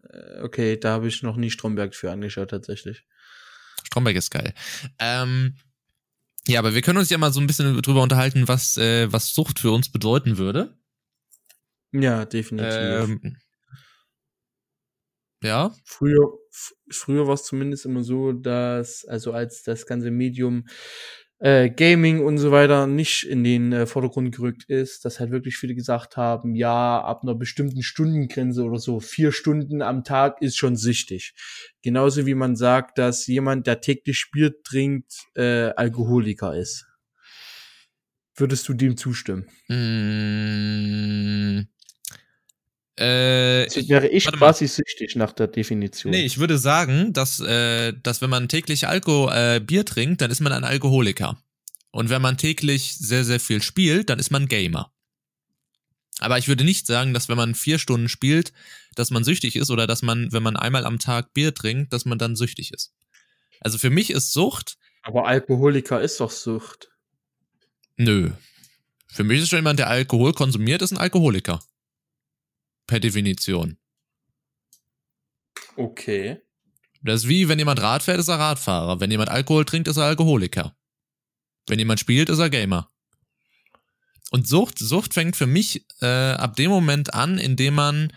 [0.08, 3.04] Äh, okay, da habe ich noch nie Stromberg für angeschaut, tatsächlich.
[3.82, 4.54] Stromberg ist geil.
[5.00, 5.56] Ähm,
[6.46, 9.34] ja, aber wir können uns ja mal so ein bisschen drüber unterhalten, was, äh, was
[9.34, 10.79] Sucht für uns bedeuten würde.
[11.92, 12.68] Ja, definitiv.
[12.72, 13.36] Ähm,
[15.42, 15.74] ja.
[15.84, 16.32] Früher,
[16.90, 20.66] früher war es zumindest immer so, dass, also als das ganze Medium
[21.38, 25.56] äh, Gaming und so weiter nicht in den äh, Vordergrund gerückt ist, dass halt wirklich
[25.56, 30.58] viele gesagt haben, ja, ab einer bestimmten Stundengrenze oder so, vier Stunden am Tag ist
[30.58, 31.32] schon süchtig.
[31.82, 36.84] Genauso wie man sagt, dass jemand, der täglich spielt, trinkt, äh, Alkoholiker ist.
[38.36, 39.48] Würdest du dem zustimmen?
[39.68, 41.64] Mmh.
[43.00, 46.10] Äh, also wäre ich quasi süchtig nach der Definition.
[46.10, 50.30] Nee, ich würde sagen, dass, äh, dass wenn man täglich Alko äh, Bier trinkt, dann
[50.30, 51.42] ist man ein Alkoholiker.
[51.92, 54.92] Und wenn man täglich sehr, sehr viel spielt, dann ist man Gamer.
[56.18, 58.52] Aber ich würde nicht sagen, dass wenn man vier Stunden spielt,
[58.96, 62.04] dass man süchtig ist oder dass man, wenn man einmal am Tag Bier trinkt, dass
[62.04, 62.92] man dann süchtig ist.
[63.60, 64.76] Also für mich ist Sucht.
[65.02, 66.90] Aber Alkoholiker ist doch Sucht.
[67.96, 68.32] Nö.
[69.08, 71.60] Für mich ist schon jemand, der Alkohol konsumiert, ist ein Alkoholiker
[72.90, 73.78] per Definition.
[75.76, 76.42] Okay.
[77.02, 78.98] Das ist wie, wenn jemand Rad fährt, ist er Radfahrer.
[78.98, 80.76] Wenn jemand Alkohol trinkt, ist er Alkoholiker.
[81.68, 82.90] Wenn jemand spielt, ist er Gamer.
[84.32, 88.12] Und Sucht, Sucht fängt für mich äh, ab dem Moment an, in dem man,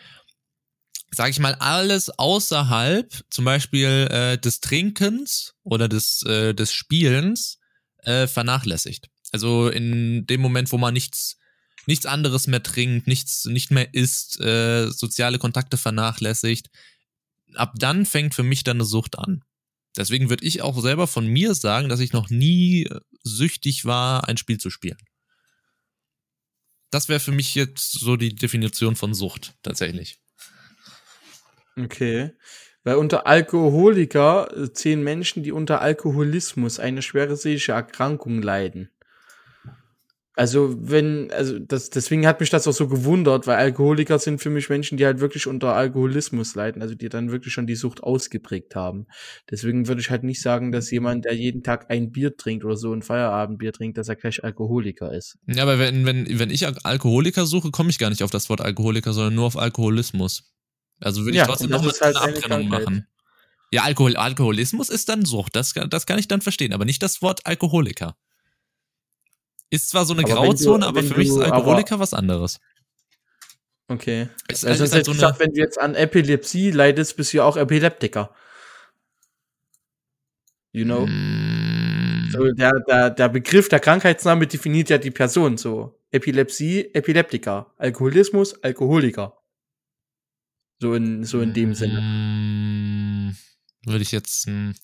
[1.11, 7.59] sag ich mal, alles außerhalb, zum Beispiel äh, des Trinkens oder des, äh, des Spielens,
[7.99, 9.11] äh, vernachlässigt.
[9.31, 11.37] Also in dem Moment, wo man nichts
[11.85, 16.69] nichts anderes mehr trinkt, nichts nicht mehr isst, äh, soziale Kontakte vernachlässigt,
[17.55, 19.43] ab dann fängt für mich dann eine Sucht an.
[19.95, 22.89] Deswegen würde ich auch selber von mir sagen, dass ich noch nie
[23.23, 24.97] süchtig war, ein Spiel zu spielen.
[26.89, 30.19] Das wäre für mich jetzt so die Definition von Sucht tatsächlich.
[31.75, 32.31] Okay.
[32.83, 38.89] Weil unter Alkoholiker äh, zehn Menschen, die unter Alkoholismus eine schwere seelische Erkrankung leiden.
[40.35, 44.49] Also, wenn, also das, deswegen hat mich das auch so gewundert, weil Alkoholiker sind für
[44.49, 48.01] mich Menschen, die halt wirklich unter Alkoholismus leiden, also die dann wirklich schon die Sucht
[48.01, 49.05] ausgeprägt haben.
[49.51, 52.77] Deswegen würde ich halt nicht sagen, dass jemand, der jeden Tag ein Bier trinkt oder
[52.77, 55.37] so ein Feierabendbier trinkt, dass er gleich Alkoholiker ist.
[55.45, 58.61] Ja, aber wenn, wenn, wenn ich Alkoholiker suche, komme ich gar nicht auf das Wort
[58.61, 60.51] Alkoholiker, sondern nur auf Alkoholismus.
[60.99, 63.05] Also würde ich ja, trotzdem noch mal halt eine Abtrennung machen.
[63.71, 67.21] Ja, Alkohol, Alkoholismus ist dann Sucht, das, das kann ich dann verstehen, aber nicht das
[67.21, 68.15] Wort Alkoholiker.
[69.73, 72.59] Ist zwar so eine aber Grauzone, du, aber für mich ist Alkoholiker was anderes.
[73.87, 74.29] Okay.
[74.47, 77.43] Es also ist halt so gesagt, wenn du jetzt an Epilepsie leidest, bist du ja
[77.43, 78.35] auch Epileptiker.
[80.73, 81.07] You know?
[81.07, 82.29] Mm.
[82.31, 85.99] So, der, der, der Begriff, der Krankheitsname definiert ja die Person so.
[86.11, 87.73] Epilepsie, Epileptiker.
[87.77, 89.39] Alkoholismus, Alkoholiker.
[90.79, 91.73] So in, so in dem mm.
[91.73, 93.35] Sinne.
[93.87, 94.45] Würde ich jetzt.
[94.45, 94.75] Hm.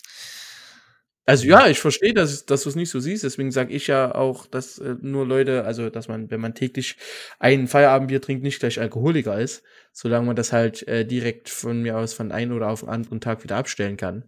[1.29, 3.23] Also ja, ich verstehe, dass, dass du es nicht so siehst.
[3.23, 6.97] Deswegen sage ich ja auch, dass äh, nur Leute, also dass man, wenn man täglich
[7.37, 9.61] ein Feierabendbier trinkt, nicht gleich Alkoholiker ist,
[9.93, 13.21] solange man das halt äh, direkt von mir aus von einem oder auf den anderen
[13.21, 14.27] Tag wieder abstellen kann.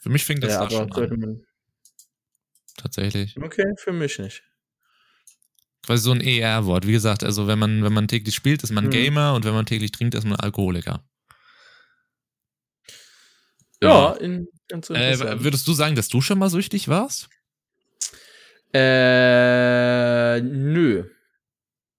[0.00, 1.44] Für mich fängt das ja, da schon an.
[2.78, 3.36] Tatsächlich.
[3.36, 4.42] Okay, für mich nicht.
[5.84, 6.86] Quasi so ein ER-Wort.
[6.86, 8.90] Wie gesagt, also wenn man, wenn man täglich spielt, ist man mhm.
[8.90, 11.04] Gamer und wenn man täglich trinkt, ist man Alkoholiker.
[13.82, 17.28] Ja, in, ganz äh, Würdest du sagen, dass du schon mal süchtig warst?
[18.72, 21.04] Äh, nö.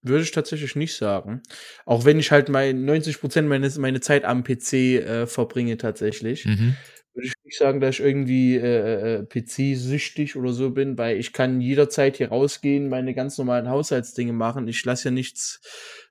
[0.02, 1.42] Würde ich tatsächlich nicht sagen.
[1.86, 6.44] Auch wenn ich halt mein 90% meines, meine Zeit am PC äh, verbringe tatsächlich.
[6.44, 6.74] Mhm.
[7.14, 11.32] Würde ich nicht sagen, dass ich irgendwie äh, äh PC-süchtig oder so bin, weil ich
[11.32, 14.66] kann jederzeit hier rausgehen, meine ganz normalen Haushaltsdinge machen.
[14.66, 15.60] Ich lasse ja nichts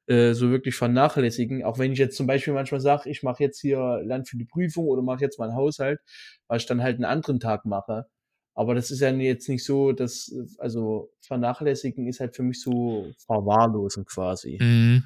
[0.08, 1.64] äh, so wirklich vernachlässigen.
[1.64, 4.46] Auch wenn ich jetzt zum Beispiel manchmal sage, ich mache jetzt hier Land für die
[4.46, 6.00] Prüfung oder mache jetzt meinen Haushalt,
[6.48, 8.06] weil ich dann halt einen anderen Tag mache.
[8.54, 13.12] Aber das ist ja jetzt nicht so, dass, also vernachlässigen ist halt für mich so
[13.26, 14.58] verwahrlosen quasi.
[14.62, 15.04] Mhm.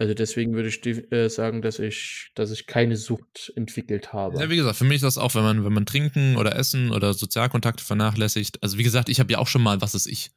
[0.00, 4.38] Also deswegen würde ich äh, sagen, dass ich, dass ich keine Sucht entwickelt habe.
[4.40, 6.90] Ja, wie gesagt, für mich ist das auch, wenn man, wenn man trinken oder essen
[6.90, 8.62] oder Sozialkontakte vernachlässigt.
[8.62, 10.30] Also wie gesagt, ich habe ja auch schon mal, was ist ich,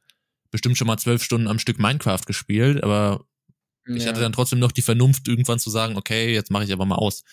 [0.54, 3.26] bestimmt schon mal zwölf Stunden am Stück Minecraft gespielt, aber
[3.88, 3.96] ja.
[3.96, 6.86] ich hatte dann trotzdem noch die Vernunft, irgendwann zu sagen, okay, jetzt mache ich aber
[6.86, 7.24] mal aus.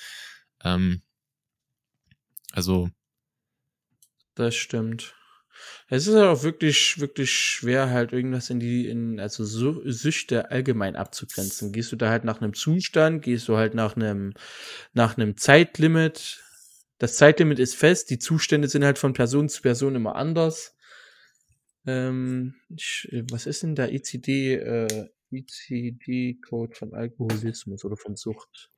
[0.63, 1.03] Ähm,
[2.51, 2.89] also.
[4.34, 5.13] Das stimmt.
[5.88, 10.95] Es ist halt auch wirklich, wirklich schwer, halt irgendwas in die, in, also Süchte allgemein
[10.95, 11.71] abzugrenzen.
[11.71, 14.34] Gehst du da halt nach einem Zustand, gehst du halt nach einem,
[14.93, 16.43] nach einem Zeitlimit.
[16.97, 20.75] Das Zeitlimit ist fest, die Zustände sind halt von Person zu Person immer anders.
[21.86, 28.70] Ähm, ich, was ist denn der ICD, äh, ICD-Code von Alkoholismus oder von Sucht?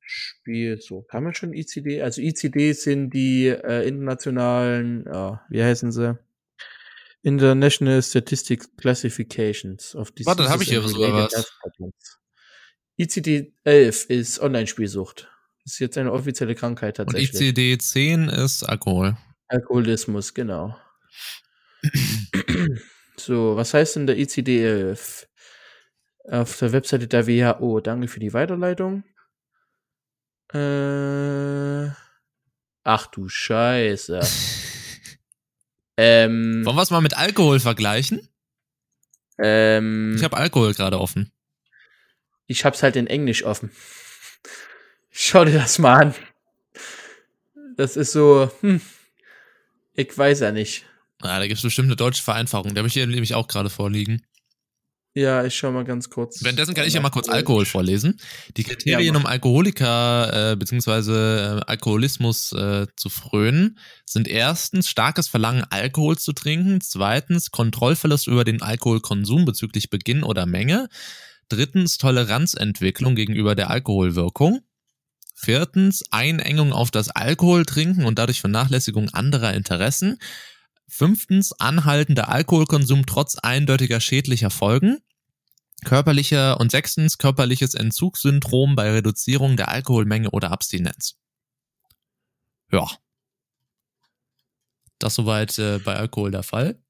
[0.00, 2.02] Spiel, so, kann man schon ICD?
[2.02, 6.18] Also ICD sind die äh, internationalen, ja, wie heißen sie?
[7.22, 10.38] International Statistics Classifications of Diseases.
[10.38, 11.52] Warte, habe ich hier sogar was.
[13.00, 15.28] ICD-11 ist Online-Spielsucht.
[15.64, 17.32] Ist jetzt eine offizielle Krankheit tatsächlich.
[17.32, 19.16] Und ICD-10 ist Alkohol.
[19.48, 20.76] Alkoholismus, genau.
[23.16, 25.26] So, was heißt denn der ICD-11?
[26.30, 27.80] Auf der Webseite der WHO.
[27.80, 29.04] Danke für die Weiterleitung.
[30.52, 31.90] Äh,
[32.84, 34.20] ach du Scheiße.
[35.96, 38.28] ähm, Wollen wir es mal mit Alkohol vergleichen?
[39.38, 41.32] Ähm, ich habe Alkohol gerade offen.
[42.46, 43.70] Ich hab's halt in Englisch offen.
[45.10, 46.14] Schau dir das mal an.
[47.76, 48.80] Das ist so, hm,
[49.94, 50.86] ich weiß ja nicht.
[51.24, 52.74] Ah, da gibt's bestimmt eine deutsche Vereinfachung.
[52.74, 54.22] Da habe ich hier nämlich auch gerade vorliegen.
[55.16, 56.42] Ja, ich schau mal ganz kurz.
[56.42, 58.20] Währenddessen kann ich ja mal kurz Alkohol vorlesen.
[58.56, 61.12] Die Kriterien, ja, um Alkoholiker äh, bzw.
[61.12, 68.42] Äh, Alkoholismus äh, zu frönen, sind erstens starkes Verlangen, Alkohol zu trinken, zweitens Kontrollverlust über
[68.44, 70.88] den Alkoholkonsum bezüglich Beginn oder Menge,
[71.48, 74.62] drittens Toleranzentwicklung gegenüber der Alkoholwirkung,
[75.36, 80.18] viertens Einengung auf das Alkoholtrinken und dadurch Vernachlässigung anderer Interessen,
[80.88, 84.98] Fünftens, anhaltender Alkoholkonsum trotz eindeutiger schädlicher Folgen.
[85.84, 91.16] Körperlicher und sechstens, körperliches Entzugssyndrom bei Reduzierung der Alkoholmenge oder Abstinenz.
[92.70, 92.88] Ja.
[94.98, 96.83] Das soweit äh, bei Alkohol der Fall.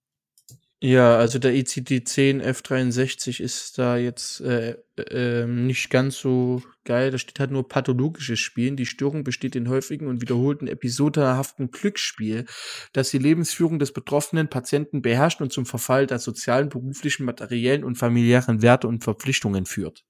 [0.86, 7.10] Ja, also der ICD-10 F63 ist da jetzt äh, äh, nicht ganz so geil.
[7.10, 8.76] Da steht halt nur pathologisches Spielen.
[8.76, 12.44] Die Störung besteht in häufigen und wiederholten episodenhaften Glücksspiel,
[12.92, 17.96] das die Lebensführung des betroffenen Patienten beherrscht und zum Verfall der sozialen, beruflichen, materiellen und
[17.96, 20.04] familiären Werte und Verpflichtungen führt.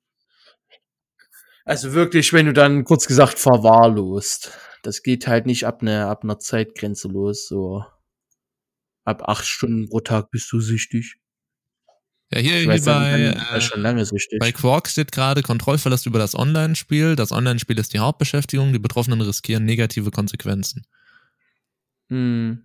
[1.65, 4.51] Also wirklich, wenn du dann kurz gesagt verwahrlost.
[4.83, 7.85] Das geht halt nicht ab einer ab einer Zeitgrenze los, so
[9.05, 11.17] ab acht Stunden pro Tag bist du süchtig.
[12.33, 14.41] Ja, hier ich weiß, bei, äh, schon lange süchtig.
[14.41, 17.17] bei Quark steht gerade Kontrollverlust über das Online-Spiel.
[17.17, 18.73] Das Online-Spiel ist die Hauptbeschäftigung.
[18.73, 20.85] Die Betroffenen riskieren negative Konsequenzen.
[22.09, 22.65] Hm.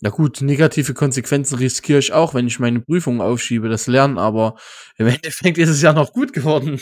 [0.00, 4.56] Na gut, negative Konsequenzen riskiere ich auch, wenn ich meine Prüfung aufschiebe, das Lernen, aber
[4.98, 6.80] im Endeffekt ist es ja noch gut geworden.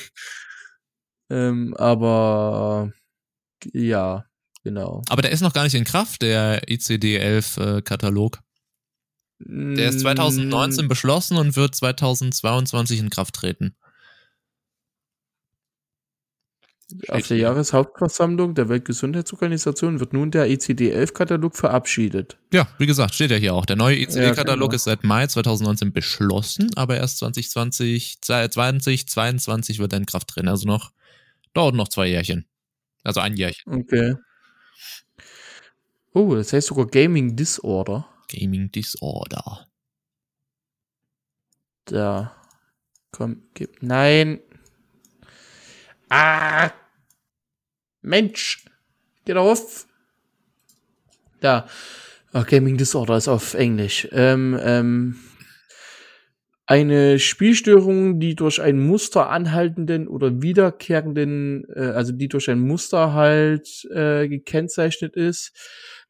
[1.31, 2.92] ähm, aber
[3.73, 4.25] ja,
[4.64, 5.03] Genau.
[5.09, 8.38] Aber der ist noch gar nicht in Kraft, der ICD-11-Katalog.
[9.40, 10.88] Äh, der ist 2019 mm.
[10.88, 13.75] beschlossen und wird 2022 in Kraft treten.
[17.09, 22.37] Auf der Jahreshauptversammlung der Weltgesundheitsorganisation wird nun der ICD-11-Katalog verabschiedet.
[22.53, 23.64] Ja, wie gesagt, steht ja hier auch.
[23.64, 24.75] Der neue ICD-Katalog ja, genau.
[24.75, 30.48] ist seit Mai 2019 beschlossen, aber erst 2020, 2022 wird er in Kraft treten.
[30.48, 30.92] Also noch,
[31.55, 32.44] dauert noch zwei Jährchen.
[33.05, 33.72] Also ein Jährchen.
[33.72, 34.16] Okay.
[36.15, 38.09] Oh, das heißt sogar Gaming Disorder.
[38.29, 39.67] Gaming Disorder.
[41.87, 42.37] Da.
[43.11, 43.83] Komm, gib.
[43.83, 44.41] Nein.
[46.09, 46.71] Ah.
[48.03, 48.65] Mensch.
[49.25, 49.87] Geh auf.
[51.41, 51.69] Da.
[52.35, 54.09] Oh, Gaming Disorder ist auf Englisch.
[54.13, 55.21] Ähm, ähm,
[56.73, 63.13] Eine Spielstörung, die durch ein Muster anhaltenden oder wiederkehrenden, äh, also die durch ein Muster
[63.13, 65.53] halt äh, gekennzeichnet ist,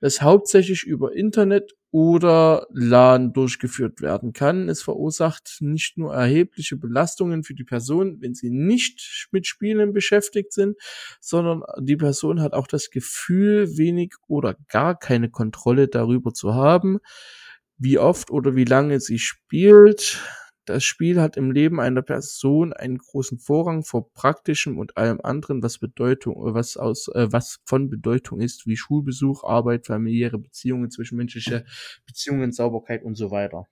[0.01, 4.68] das hauptsächlich über Internet oder LAN durchgeführt werden kann.
[4.68, 10.53] Es verursacht nicht nur erhebliche Belastungen für die Person, wenn sie nicht mit Spielen beschäftigt
[10.53, 10.76] sind,
[11.20, 17.01] sondern die Person hat auch das Gefühl, wenig oder gar keine Kontrolle darüber zu haben,
[17.78, 20.20] wie oft oder wie lange sie spielt.
[20.64, 25.62] Das Spiel hat im Leben einer Person einen großen Vorrang vor praktischem und allem anderen,
[25.62, 31.64] was Bedeutung, was aus, äh, was von Bedeutung ist, wie Schulbesuch, Arbeit, familiäre Beziehungen, zwischenmenschliche
[32.06, 33.66] Beziehungen, Sauberkeit und so weiter.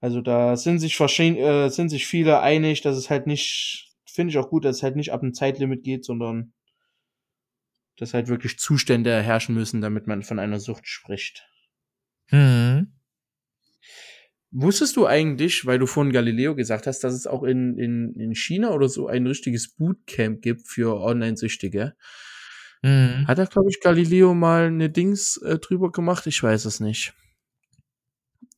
[0.00, 4.30] Also da sind sich wahrscheinlich, äh, sind sich viele einig, dass es halt nicht, finde
[4.30, 6.52] ich auch gut, dass es halt nicht ab einem Zeitlimit geht, sondern
[7.96, 11.48] dass halt wirklich Zustände herrschen müssen, damit man von einer Sucht spricht.
[12.26, 12.97] Hm.
[14.50, 18.34] Wusstest du eigentlich, weil du vorhin Galileo gesagt hast, dass es auch in, in, in
[18.34, 21.94] China oder so ein richtiges Bootcamp gibt für Online-Süchtige?
[22.82, 23.26] Mhm.
[23.26, 26.26] Hat da, glaube ich, Galileo mal eine Dings äh, drüber gemacht?
[26.26, 27.12] Ich weiß es nicht.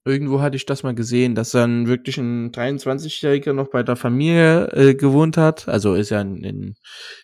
[0.04, 4.68] Irgendwo hatte ich das mal gesehen, dass dann wirklich ein 23-Jähriger noch bei der Familie
[4.72, 5.68] äh, gewohnt hat.
[5.68, 6.74] Also ist ja in, in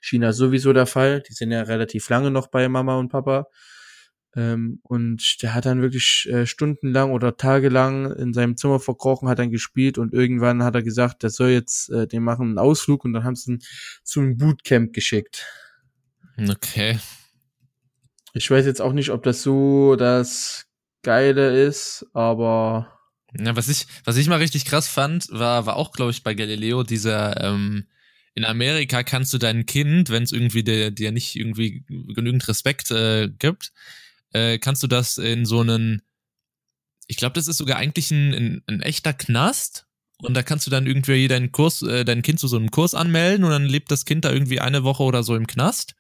[0.02, 1.22] China sowieso der Fall.
[1.22, 3.46] Die sind ja relativ lange noch bei Mama und Papa.
[4.36, 9.38] Ähm, und der hat dann wirklich äh, stundenlang oder tagelang in seinem Zimmer verkrochen, hat
[9.38, 13.04] dann gespielt und irgendwann hat er gesagt, der soll jetzt, äh, den machen einen Ausflug
[13.06, 13.62] und dann haben sie ihn
[14.04, 15.46] zum Bootcamp geschickt.
[16.48, 16.98] Okay.
[18.34, 20.66] Ich weiß jetzt auch nicht, ob das so das
[21.02, 22.92] Geile ist, aber
[23.38, 26.34] Ja, was ich, was ich mal richtig krass fand, war, war auch, glaube ich, bei
[26.34, 27.86] Galileo dieser, ähm,
[28.34, 32.90] in Amerika kannst du dein Kind, wenn es irgendwie dir, dir nicht irgendwie genügend Respekt
[32.90, 33.72] äh, gibt,
[34.32, 36.02] äh, kannst du das in so einen,
[37.06, 39.86] ich glaube, das ist sogar eigentlich ein, ein, ein echter Knast.
[40.18, 42.94] Und da kannst du dann irgendwie deinen Kurs, äh, dein Kind zu so einem Kurs
[42.94, 45.94] anmelden und dann lebt das Kind da irgendwie eine Woche oder so im Knast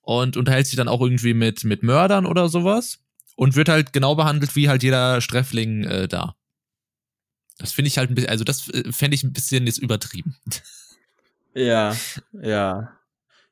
[0.00, 3.00] und unterhält sich dann auch irgendwie mit, mit Mördern oder sowas
[3.34, 6.36] und wird halt genau behandelt wie halt jeder Sträfling äh, da.
[7.58, 10.36] Das finde ich halt ein bisschen, also das äh, fände ich ein bisschen jetzt übertrieben.
[11.54, 11.96] ja,
[12.32, 12.97] ja.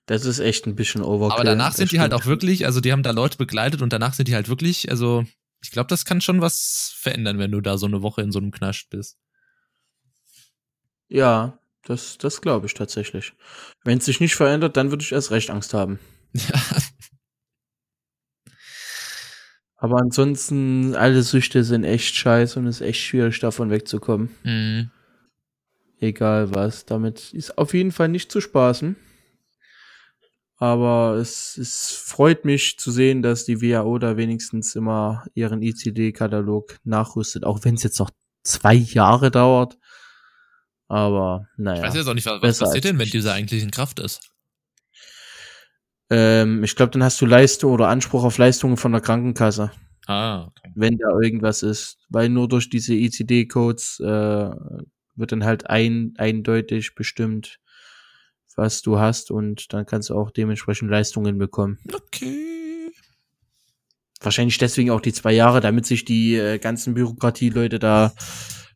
[0.06, 1.34] Das ist echt ein bisschen overkill.
[1.34, 4.14] Aber danach sind die halt auch wirklich, also die haben da Leute begleitet und danach
[4.14, 5.24] sind die halt wirklich, also
[5.62, 8.38] ich glaube, das kann schon was verändern, wenn du da so eine Woche in so
[8.38, 9.18] einem Knast bist.
[11.08, 13.32] Ja, das, das glaube ich tatsächlich.
[13.84, 15.98] Wenn es sich nicht verändert, dann würde ich erst recht Angst haben.
[16.32, 16.60] Ja.
[19.78, 24.30] Aber ansonsten, alle Süchte sind echt scheiße und es ist echt schwierig, davon wegzukommen.
[24.42, 24.90] Mhm.
[26.00, 26.86] Egal was.
[26.86, 28.96] Damit ist auf jeden Fall nicht zu spaßen.
[30.58, 36.78] Aber es, es freut mich zu sehen, dass die WHO da wenigstens immer ihren ICD-Katalog
[36.84, 38.10] nachrüstet, auch wenn es jetzt noch
[38.42, 39.76] zwei Jahre dauert.
[40.88, 41.80] Aber naja.
[41.82, 44.30] Ich weiß jetzt auch nicht, was, was passiert denn, wenn dieser eigentlich in Kraft ist.
[46.08, 49.72] Ähm, ich glaube, dann hast du Leistung oder Anspruch auf Leistungen von der Krankenkasse,
[50.06, 50.72] Ah, okay.
[50.74, 51.98] wenn da irgendwas ist.
[52.08, 54.50] Weil nur durch diese ICD-Codes äh,
[55.16, 57.58] wird dann halt ein, eindeutig bestimmt,
[58.56, 61.78] was du hast und dann kannst du auch dementsprechend Leistungen bekommen.
[61.92, 62.90] Okay.
[64.20, 68.14] Wahrscheinlich deswegen auch die zwei Jahre, damit sich die äh, ganzen Bürokratieleute da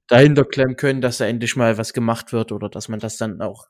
[0.06, 3.40] dahinter klemmen können, dass da endlich mal was gemacht wird oder dass man das dann
[3.40, 3.66] auch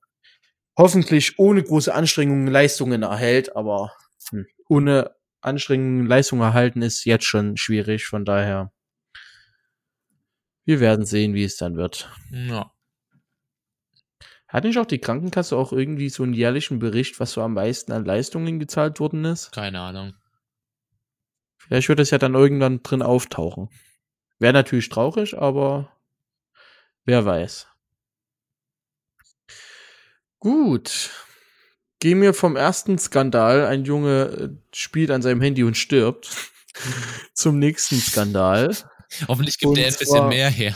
[0.76, 3.92] hoffentlich ohne große Anstrengungen Leistungen erhält, aber
[4.30, 8.72] hm, ohne Anstrengungen Leistungen erhalten ist jetzt schon schwierig, von daher
[10.64, 12.10] wir werden sehen, wie es dann wird.
[12.30, 12.72] Ja.
[14.50, 17.92] Hat nicht auch die Krankenkasse auch irgendwie so einen jährlichen Bericht, was so am meisten
[17.92, 19.52] an Leistungen gezahlt worden ist?
[19.52, 20.14] Keine Ahnung.
[21.56, 23.68] Vielleicht wird es ja dann irgendwann drin auftauchen.
[24.40, 25.92] Wäre natürlich traurig, aber
[27.04, 27.68] wer weiß.
[30.40, 31.10] Gut.
[32.00, 36.34] Gehen wir vom ersten Skandal, ein Junge äh, spielt an seinem Handy und stirbt,
[37.34, 38.74] zum nächsten Skandal.
[39.28, 40.74] Hoffentlich gibt Und der ein bisschen mehr her.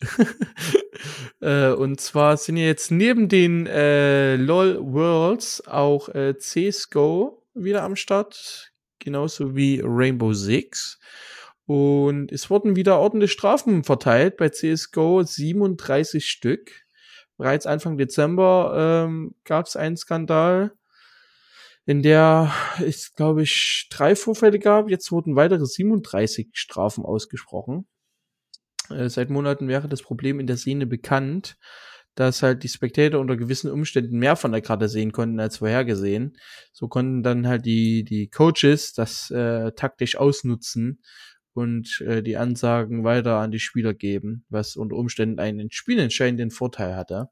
[1.40, 7.82] äh, und zwar sind ja jetzt neben den äh, LOL Worlds auch äh, CSGO wieder
[7.82, 10.98] am Start, genauso wie Rainbow Six.
[11.66, 16.70] Und es wurden wieder ordentlich Strafen verteilt bei CSGO, 37 Stück.
[17.36, 20.72] Bereits Anfang Dezember ähm, gab es einen Skandal,
[21.84, 24.88] in der es, glaube ich, drei Vorfälle gab.
[24.88, 27.86] Jetzt wurden weitere 37 Strafen ausgesprochen.
[28.90, 31.56] Äh, seit Monaten wäre das Problem in der Szene bekannt,
[32.14, 36.36] dass halt die Spectator unter gewissen Umständen mehr von der Karte sehen konnten als vorhergesehen.
[36.72, 41.02] So konnten dann halt die, die Coaches das äh, taktisch ausnutzen
[41.52, 46.96] und äh, die Ansagen weiter an die Spieler geben, was unter Umständen einen spielentscheidenden Vorteil
[46.96, 47.28] hatte.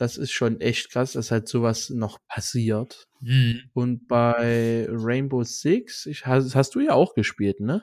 [0.00, 3.06] Das ist schon echt krass, dass halt sowas noch passiert.
[3.20, 3.64] Mhm.
[3.74, 7.82] Und bei Rainbow Six, ich, hast, hast du ja auch gespielt, ne?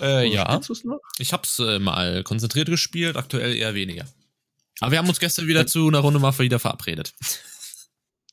[0.00, 0.60] Äh, ja.
[1.18, 4.06] Ich hab's äh, mal konzentriert gespielt, aktuell eher weniger.
[4.78, 7.14] Aber wir haben uns gestern wieder zu einer Runde mal wieder verabredet.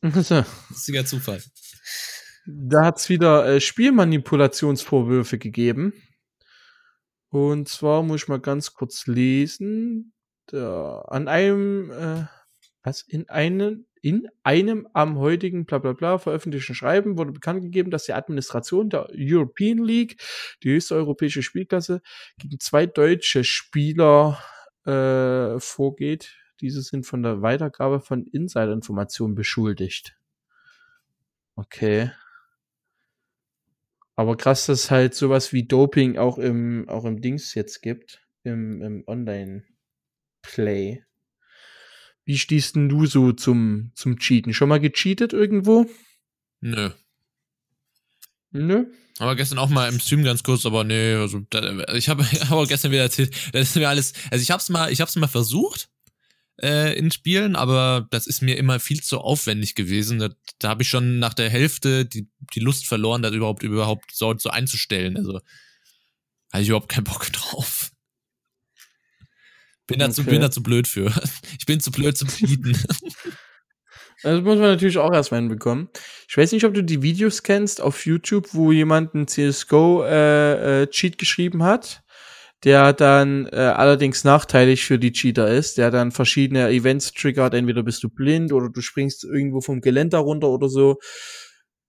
[0.03, 0.45] So.
[0.69, 1.41] Lustiger Zufall.
[2.45, 5.93] Da hat's wieder äh, Spielmanipulationsvorwürfe gegeben.
[7.29, 10.13] Und zwar muss ich mal ganz kurz lesen.
[10.45, 12.25] Da, an einem, äh,
[12.83, 17.91] was, in einem, in einem am heutigen bla bla bla veröffentlichten Schreiben wurde bekannt gegeben,
[17.91, 20.21] dass die Administration der European League,
[20.63, 22.01] die höchste europäische Spielklasse,
[22.37, 24.43] gegen zwei deutsche Spieler
[24.85, 26.35] äh, vorgeht.
[26.61, 30.17] Diese sind von der Weitergabe von Insider-Informationen beschuldigt.
[31.55, 32.11] Okay.
[34.15, 38.21] Aber krass, dass es halt sowas wie Doping auch im, auch im Dings jetzt gibt.
[38.43, 41.03] Im, im Online-Play.
[42.25, 44.53] Wie stehst denn du so zum, zum Cheaten?
[44.53, 45.89] Schon mal gecheatet irgendwo?
[46.61, 46.91] Nö.
[48.51, 48.85] Nö.
[49.19, 52.65] Aber gestern auch mal im Stream ganz kurz, aber nee, also da, ich habe aber
[52.65, 55.89] gestern wieder erzählt, das ist mir alles, also ich hab's mal, ich hab's mal versucht
[56.61, 60.19] äh, in Spielen, aber das ist mir immer viel zu aufwendig gewesen.
[60.19, 64.11] Da, da habe ich schon nach der Hälfte die, die Lust verloren, das überhaupt überhaupt
[64.13, 65.17] so, so einzustellen.
[65.17, 65.39] Also
[66.51, 67.91] hatte ich überhaupt keinen Bock drauf.
[69.93, 70.31] Bin da, zu, Okay.
[70.31, 71.11] bin da zu blöd für.
[71.59, 72.75] Ich bin zu blöd zum Cheaten.
[74.23, 75.89] Das muss man natürlich auch erstmal hinbekommen.
[76.29, 80.83] Ich weiß nicht, ob du die Videos kennst auf YouTube, wo jemand einen CSGO äh,
[80.83, 82.03] äh, geschrieben hat,
[82.63, 87.83] der dann äh, allerdings nachteilig für die Cheater ist, der dann verschiedene Events triggert, entweder
[87.83, 90.99] bist du blind oder du springst irgendwo vom Geländer runter oder so.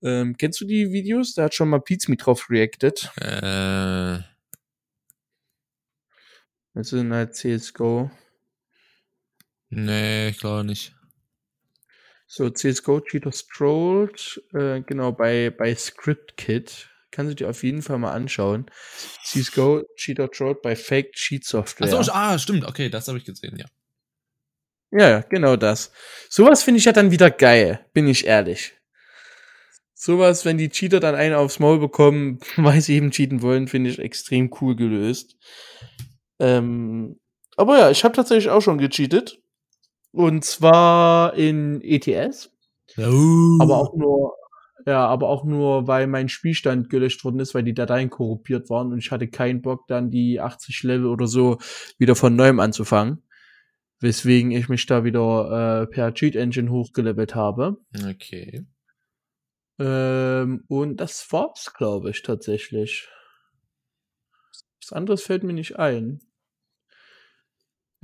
[0.02, 1.34] Ähm, kennst du die Videos?
[1.34, 3.10] Da hat schon mal Pizmi drauf reacted.
[3.20, 4.18] äh,
[6.74, 8.10] Das sind halt CSGO.
[9.70, 10.94] nee, ich glaube nicht.
[12.26, 16.90] So, CSGO Cheater Strolled, äh, genau, bei, bei ScriptKit.
[17.10, 18.66] Kannst du dir auf jeden Fall mal anschauen.
[19.24, 21.92] CSGO Cheater Trolled bei Fake Cheat Software.
[21.92, 23.66] Achso, ah, stimmt, okay, das habe ich gesehen, ja,
[24.94, 25.90] ja, genau das.
[26.28, 28.74] Sowas finde ich ja dann wieder geil, bin ich ehrlich.
[29.92, 33.90] Sowas, wenn die Cheater dann einen aufs Maul bekommen, weil sie eben cheaten wollen, finde
[33.90, 35.36] ich extrem cool gelöst.
[36.44, 37.18] Ähm,
[37.56, 39.40] aber ja, ich habe tatsächlich auch schon gecheatet.
[40.12, 42.50] Und zwar in ETS.
[43.60, 44.34] Aber auch nur,
[44.86, 48.92] ja, aber auch nur, weil mein Spielstand gelöscht worden ist, weil die Dateien korruptiert waren
[48.92, 51.58] und ich hatte keinen Bock, dann die 80 Level oder so
[51.98, 53.22] wieder von neuem anzufangen.
[54.00, 57.78] Weswegen ich mich da wieder äh, per Cheat Engine hochgelevelt habe.
[58.08, 58.66] Okay.
[59.78, 63.08] Ähm, und das war's, glaube ich, tatsächlich.
[64.80, 66.20] Was anderes fällt mir nicht ein.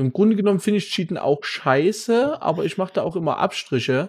[0.00, 4.08] Im Grunde genommen finde ich Cheaten auch scheiße, aber ich mache da auch immer Abstriche,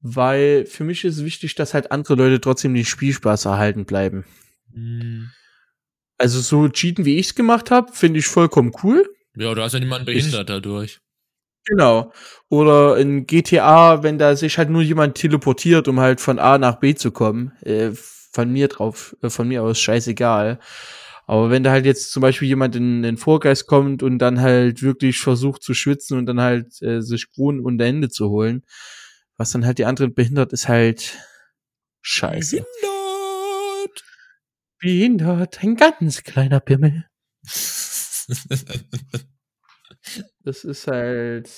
[0.00, 4.26] weil für mich ist es wichtig, dass halt andere Leute trotzdem den Spielspaß erhalten bleiben.
[4.74, 5.30] Hm.
[6.18, 9.08] Also so Cheaten, wie ich's gemacht habe, finde ich vollkommen cool.
[9.34, 11.00] Ja, du hast ja niemanden behindert dadurch.
[11.64, 12.12] Genau.
[12.50, 16.76] Oder in GTA, wenn da sich halt nur jemand teleportiert, um halt von A nach
[16.76, 20.58] B zu kommen, äh, von mir drauf, äh, von mir aus scheißegal.
[21.26, 24.82] Aber wenn da halt jetzt zum Beispiel jemand in den Vorgeist kommt und dann halt
[24.82, 28.64] wirklich versucht zu schwitzen und dann halt äh, sich Kronen unter Hände zu holen,
[29.36, 31.18] was dann halt die anderen behindert, ist halt
[32.02, 32.56] scheiße.
[32.56, 34.04] Behindert!
[34.78, 37.06] Behindert, ein ganz kleiner Pimmel.
[40.44, 41.50] Das ist halt,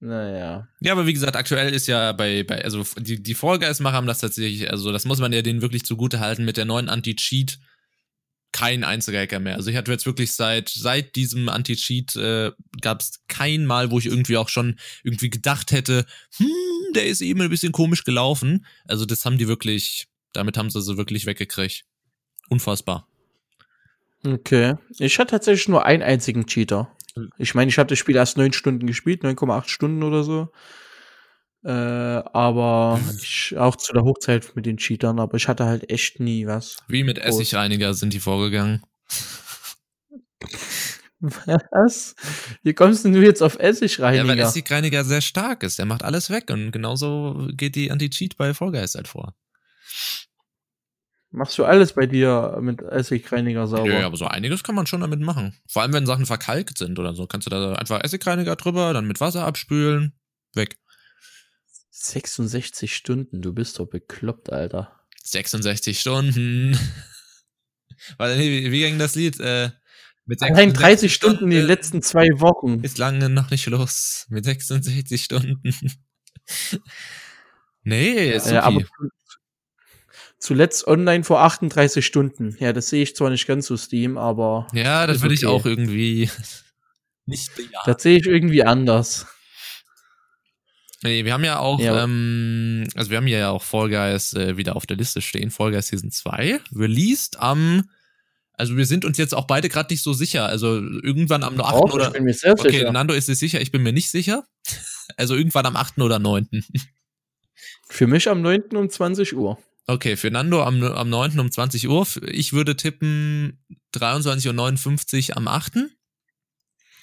[0.00, 0.66] naja.
[0.80, 4.06] Ja, aber wie gesagt, aktuell ist ja bei, bei also die, die Fall Guys-Macher haben
[4.06, 7.58] das tatsächlich, also das muss man ja denen wirklich zugute halten, mit der neuen Anti-Cheat
[8.52, 9.56] kein einziger Hacker mehr.
[9.56, 13.98] Also ich hatte jetzt wirklich seit, seit diesem Anti-Cheat äh, gab es kein Mal, wo
[13.98, 18.66] ich irgendwie auch schon irgendwie gedacht hätte, hm, der ist eben ein bisschen komisch gelaufen.
[18.86, 21.84] Also das haben die wirklich, damit haben sie sie wirklich weggekriegt.
[22.48, 23.08] Unfassbar.
[24.24, 24.76] Okay.
[24.98, 26.94] Ich hatte tatsächlich nur einen einzigen Cheater.
[27.38, 30.50] Ich meine, ich habe das Spiel erst neun Stunden gespielt, 9,8 Stunden oder so.
[31.64, 36.18] Äh, aber ich, auch zu der Hochzeit mit den Cheatern, aber ich hatte halt echt
[36.18, 36.76] nie was.
[36.88, 38.82] Wie mit Essigreiniger sind die vorgegangen.
[41.20, 42.16] Was?
[42.64, 44.24] Wie kommst denn du jetzt auf Essigreiniger?
[44.24, 45.78] Ja, weil Essigreiniger sehr stark ist.
[45.78, 49.34] Der macht alles weg und genauso geht die Anti-Cheat bei Guys halt vor.
[51.30, 54.00] Machst du alles bei dir mit Essigreiniger sauber?
[54.00, 55.56] Ja, aber so einiges kann man schon damit machen.
[55.68, 57.26] Vor allem, wenn Sachen verkalkt sind oder so.
[57.26, 60.12] Kannst du da einfach Essigreiniger drüber, dann mit Wasser abspülen,
[60.54, 60.76] weg.
[62.06, 65.00] 66 Stunden, du bist doch bekloppt, Alter.
[65.22, 66.78] 66 Stunden.
[68.18, 69.38] Weil, nee, wie, wie ging das Lied?
[69.40, 69.70] Äh,
[70.24, 72.80] mit Allein 30 Stunden in den letzten zwei Wochen.
[72.84, 74.26] Ist lange noch nicht los.
[74.28, 75.60] Mit 66 Stunden.
[77.82, 78.54] nee, ist okay.
[78.54, 78.82] Ja, aber
[80.38, 82.56] zuletzt online vor 38 Stunden.
[82.60, 84.68] Ja, das sehe ich zwar nicht ganz so Steam, aber.
[84.72, 85.42] Ja, das würde okay.
[85.42, 86.30] ich auch irgendwie
[87.26, 87.82] nicht bejahen.
[87.86, 89.26] Das sehe ich irgendwie anders.
[91.02, 92.04] Nee, wir haben ja auch, ja.
[92.04, 95.50] Ähm, also wir haben ja auch Fall Guys äh, wieder auf der Liste stehen.
[95.50, 96.60] Fall Guys Season 2.
[96.74, 97.88] Released am,
[98.52, 100.46] also wir sind uns jetzt auch beide gerade nicht so sicher.
[100.46, 101.74] Also irgendwann am 8.
[101.74, 102.06] Oh, oder.
[102.08, 102.92] Ich bin mir sehr okay, sicher.
[102.92, 104.44] Nando ist sich sicher, ich bin mir nicht sicher.
[105.16, 105.98] Also irgendwann am 8.
[105.98, 106.48] oder 9.
[107.88, 108.76] Für mich am 9.
[108.76, 109.58] um 20 Uhr.
[109.86, 111.38] Okay, für Nando am, am 9.
[111.40, 112.06] um 20 Uhr.
[112.28, 113.58] Ich würde tippen
[113.94, 115.72] 23.59 Uhr am 8.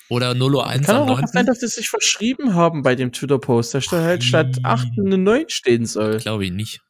[0.10, 1.28] Oder 0 Uhr 1 Kann auch 9.
[1.28, 3.76] sein, dass sie sich verschrieben haben bei dem Twitter-Post.
[3.76, 6.18] Da steht halt statt 8 eine 9 stehen soll.
[6.18, 6.82] Glaube ich nicht.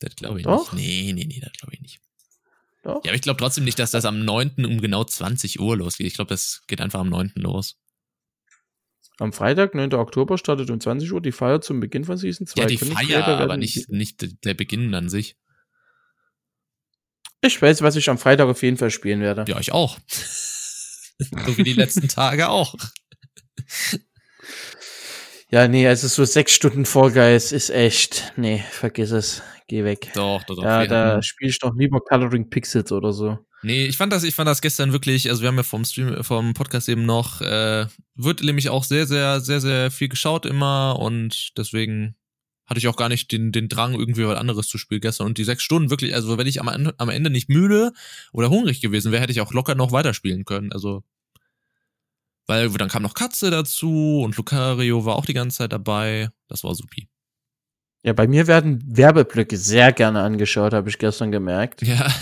[0.00, 0.72] Das glaube ich Doch?
[0.72, 0.84] nicht.
[0.84, 2.00] Nee, nee, nee, das glaube ich nicht.
[2.82, 3.04] Doch?
[3.04, 4.64] Ja, aber ich glaube trotzdem nicht, dass das am 9.
[4.64, 6.06] um genau 20 Uhr losgeht.
[6.06, 7.32] Ich glaube, das geht einfach am 9.
[7.36, 7.76] los.
[9.18, 9.94] Am Freitag, 9.
[9.94, 12.60] Oktober, startet um 20 Uhr die Feier zum Beginn von Season 2.
[12.60, 15.36] Ja, die Feier, aber nicht, nicht der Beginn an sich.
[17.40, 19.44] Ich weiß, was ich am Freitag auf jeden Fall spielen werde.
[19.48, 19.98] Ja, ich auch.
[21.18, 22.74] So wie die letzten Tage auch.
[25.50, 30.10] Ja, nee, also so sechs Stunden Vorgeist ist echt, nee, vergiss es, geh weg.
[30.14, 30.64] Doch, doch, doch.
[30.64, 33.38] Ja, da spiele ich doch lieber Coloring Pixels oder so.
[33.62, 36.22] Nee, ich fand das, ich fand das gestern wirklich, also wir haben ja vom Stream,
[36.22, 40.98] vom Podcast eben noch, äh, wird nämlich auch sehr, sehr, sehr, sehr viel geschaut immer
[40.98, 42.16] und deswegen
[42.66, 45.26] hatte ich auch gar nicht den, den Drang, irgendwie was anderes zu spielen gestern.
[45.26, 47.92] Und die sechs Stunden wirklich, also wenn ich am, am Ende nicht müde
[48.32, 50.72] oder hungrig gewesen wäre, hätte ich auch locker noch weiterspielen können.
[50.72, 51.04] Also,
[52.46, 56.30] weil dann kam noch Katze dazu und Lucario war auch die ganze Zeit dabei.
[56.48, 57.08] Das war supi.
[58.02, 61.82] Ja, bei mir werden Werbeblöcke sehr gerne angeschaut, habe ich gestern gemerkt.
[61.82, 62.08] Ja.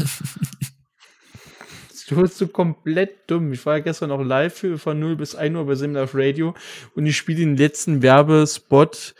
[2.07, 3.55] Du bist so komplett dumm.
[3.55, 6.55] Ich war ja gestern noch live von 0 bis 1 Uhr bei Simlife Radio
[6.95, 9.15] und ich spiele den letzten Werbespot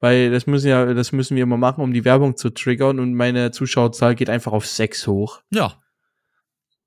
[0.00, 3.14] weil das müssen ja, das müssen wir immer machen, um die Werbung zu triggern und
[3.14, 5.42] meine Zuschauerzahl geht einfach auf sechs hoch.
[5.50, 5.82] Ja.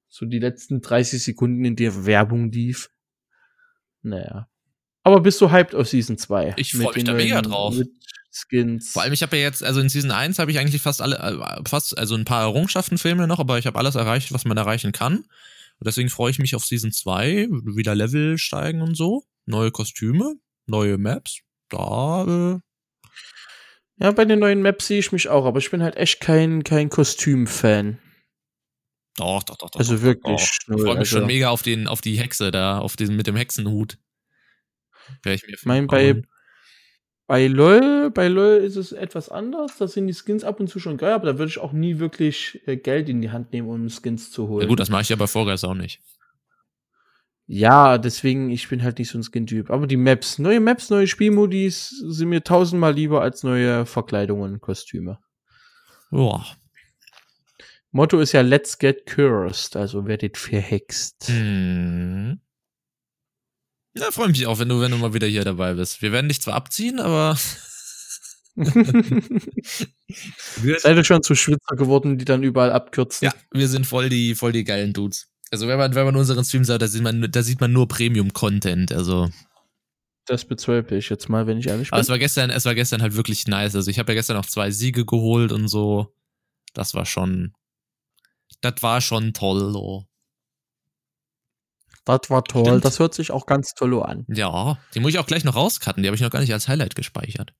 [0.07, 2.89] So die letzten 30 Sekunden, in der Werbung lief.
[4.01, 4.47] Naja.
[5.03, 6.55] Aber bist du hyped auf Season 2?
[6.57, 7.75] Ich freue mich da mega drauf.
[8.31, 8.91] Skins.
[8.91, 11.17] Vor allem, ich habe ja jetzt, also in Season 1 habe ich eigentlich fast alle,
[11.17, 14.45] äh, fast, also ein paar Errungenschaften fehlen mir noch, aber ich habe alles erreicht, was
[14.45, 15.17] man erreichen kann.
[15.17, 19.23] Und deswegen freue ich mich auf Season 2, wieder Level steigen und so.
[19.45, 20.35] Neue Kostüme,
[20.65, 21.41] neue Maps.
[21.69, 22.59] Da äh,
[24.01, 26.63] ja, bei den neuen Maps sehe ich mich auch, aber ich bin halt echt kein,
[26.63, 27.99] kein Kostüm-Fan.
[29.17, 29.79] Doch, doch, doch, doch.
[29.79, 30.41] Also wirklich.
[30.41, 31.17] Ich freue mich also.
[31.17, 33.97] schon mega auf, den, auf die Hexe da, auf diesen mit dem Hexenhut.
[35.23, 36.21] Werde ich meine, bei,
[37.27, 39.77] bei LOL, bei LOL ist es etwas anders.
[39.77, 41.99] Da sind die Skins ab und zu schon geil, aber da würde ich auch nie
[41.99, 44.63] wirklich äh, Geld in die Hand nehmen, um Skins zu holen.
[44.63, 46.01] Ja gut, das mache ich ja bei Vorgeist auch nicht.
[47.53, 49.71] Ja, deswegen, ich bin halt nicht so ein Skin-Typ.
[49.71, 54.61] Aber die Maps, neue Maps, neue Spielmodis sind mir tausendmal lieber als neue Verkleidungen und
[54.61, 55.19] Kostüme.
[56.11, 56.47] Boah.
[57.91, 61.27] Motto ist ja Let's get cursed, also werdet verhext.
[61.27, 62.39] Hm.
[63.95, 66.01] Ja, freue mich auch, wenn du, wenn du mal wieder hier dabei bist.
[66.01, 67.37] Wir werden dich zwar abziehen, aber.
[70.77, 73.25] Seid ihr schon zu Schwitzer geworden, die dann überall abkürzen?
[73.25, 75.30] Ja, wir sind voll die, voll die geilen Dudes.
[75.51, 77.87] Also wenn man, wenn man unseren Stream sah, da sieht man, da sieht man nur
[77.87, 79.29] Premium-Content, also.
[80.25, 81.93] Das bezweifle ich jetzt mal, wenn ich ehrlich bin.
[81.93, 83.75] Aber es war gestern, es war gestern halt wirklich nice.
[83.75, 86.15] Also ich habe ja gestern noch zwei Siege geholt und so.
[86.73, 87.53] Das war schon,
[88.61, 89.75] das war schon toll.
[89.75, 90.05] Oh.
[92.05, 92.65] Das war toll.
[92.65, 92.85] Stimmt.
[92.85, 94.25] Das hört sich auch ganz toll an.
[94.29, 96.01] Ja, die muss ich auch gleich noch rauscutten.
[96.01, 97.53] Die habe ich noch gar nicht als Highlight gespeichert.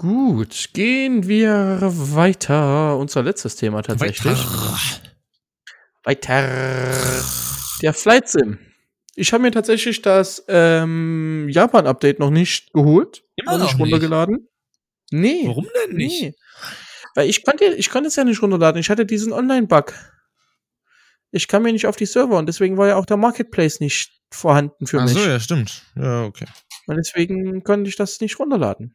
[0.00, 2.96] Gut, gehen wir weiter.
[2.96, 4.32] Unser letztes Thema tatsächlich.
[6.04, 6.48] Weiter.
[6.48, 7.22] weiter.
[7.82, 8.58] Der Flight Sim.
[9.14, 13.24] Ich habe mir tatsächlich das ähm, Japan-Update noch nicht geholt.
[13.36, 14.48] Immer noch nicht runtergeladen.
[15.10, 15.42] Nee.
[15.44, 16.22] Warum denn nicht?
[16.22, 16.34] Nee.
[17.14, 18.80] Weil ich konnte, ich konnte es ja nicht runterladen.
[18.80, 19.92] Ich hatte diesen Online-Bug.
[21.30, 24.18] Ich kam mir nicht auf die Server und deswegen war ja auch der Marketplace nicht
[24.30, 25.14] vorhanden für Ach mich.
[25.18, 25.82] Ach so, ja, stimmt.
[25.94, 26.46] Ja, okay.
[26.86, 28.94] Und deswegen konnte ich das nicht runterladen.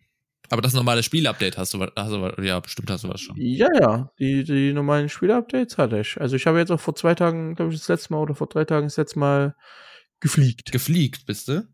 [0.50, 3.36] Aber das normale Spielupdate hast du, hast du, ja, bestimmt hast du was schon.
[3.38, 6.20] Ja, ja, die, die normalen Spielupdates hatte ich.
[6.20, 8.48] Also ich habe jetzt auch vor zwei Tagen, glaube ich, das letzte Mal oder vor
[8.48, 9.56] drei Tagen das letzte Mal
[10.20, 10.72] gefliegt.
[10.72, 11.68] Gefliegt bist du?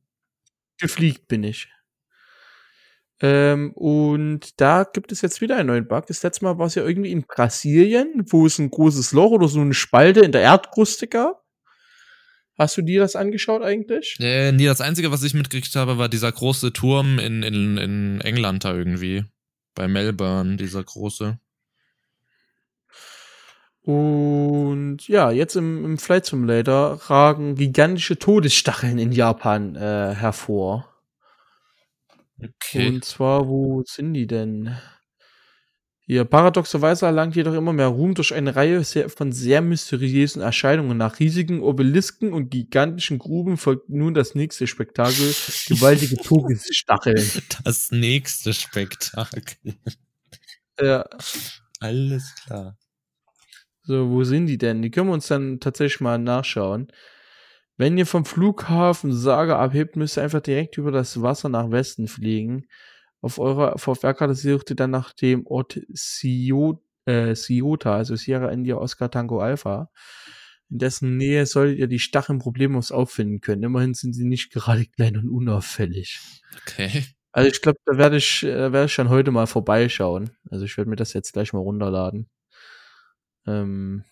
[0.79, 1.69] Gefliegt bin ich.
[3.21, 6.07] Ähm, und da gibt es jetzt wieder einen neuen Bug.
[6.07, 9.47] Das letzte Mal war es ja irgendwie in Brasilien, wo es ein großes Loch oder
[9.47, 11.40] so eine Spalte in der Erdkruste gab.
[12.57, 14.17] Hast du dir das angeschaut eigentlich?
[14.19, 18.21] Äh, nee, das Einzige, was ich mitgekriegt habe, war dieser große Turm in, in, in
[18.21, 19.23] England da irgendwie.
[19.73, 21.39] Bei Melbourne, dieser große.
[23.83, 30.87] Und ja, jetzt im, im Flight Simulator ragen gigantische Todesstacheln in Japan äh, hervor.
[32.37, 32.87] Okay.
[32.87, 34.77] Und zwar, wo sind die denn?
[36.11, 40.97] Hier, paradoxerweise erlangt jedoch immer mehr Ruhm durch eine Reihe von sehr mysteriösen Erscheinungen.
[40.97, 45.15] Nach riesigen Obelisken und gigantischen Gruben folgt nun das nächste Spektakel,
[45.69, 47.25] gewaltige Todesstacheln.
[47.63, 49.41] Das nächste Spektakel.
[50.81, 51.05] Ja,
[51.79, 52.77] Alles klar.
[53.83, 54.81] so, wo sind die denn?
[54.81, 56.91] Die können wir uns dann tatsächlich mal nachschauen.
[57.77, 62.09] Wenn ihr vom Flughafen Saga abhebt, müsst ihr einfach direkt über das Wasser nach Westen
[62.09, 62.67] fliegen.
[63.21, 69.11] Auf eurer VFR-Karte sucht ihr dann nach dem Ort äh, Siota, also Sierra India Oscar
[69.11, 69.89] Tango Alpha.
[70.69, 73.63] In dessen Nähe solltet ihr die Stacheln problemlos auffinden können.
[73.63, 76.19] Immerhin sind sie nicht gerade klein und unauffällig.
[76.61, 77.05] Okay.
[77.31, 80.31] Also ich glaube, da werde ich, äh, werde ich schon heute mal vorbeischauen.
[80.49, 82.29] Also ich werde mir das jetzt gleich mal runterladen.
[83.45, 84.03] Ähm,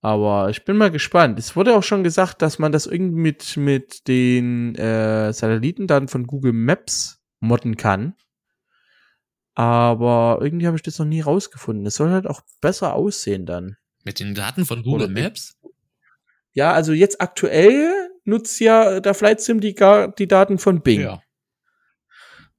[0.00, 1.38] aber ich bin mal gespannt.
[1.38, 6.26] Es wurde auch schon gesagt, dass man das irgendwie mit, mit den äh, Satellitendaten von
[6.26, 8.14] Google Maps modden kann.
[9.54, 11.86] Aber irgendwie habe ich das noch nie rausgefunden.
[11.86, 13.76] Es soll halt auch besser aussehen dann.
[14.04, 15.56] Mit den Daten von Google Oder Maps?
[16.52, 19.74] Ja, also jetzt aktuell nutzt ja der Flight Sim die,
[20.18, 21.08] die Daten von Bing.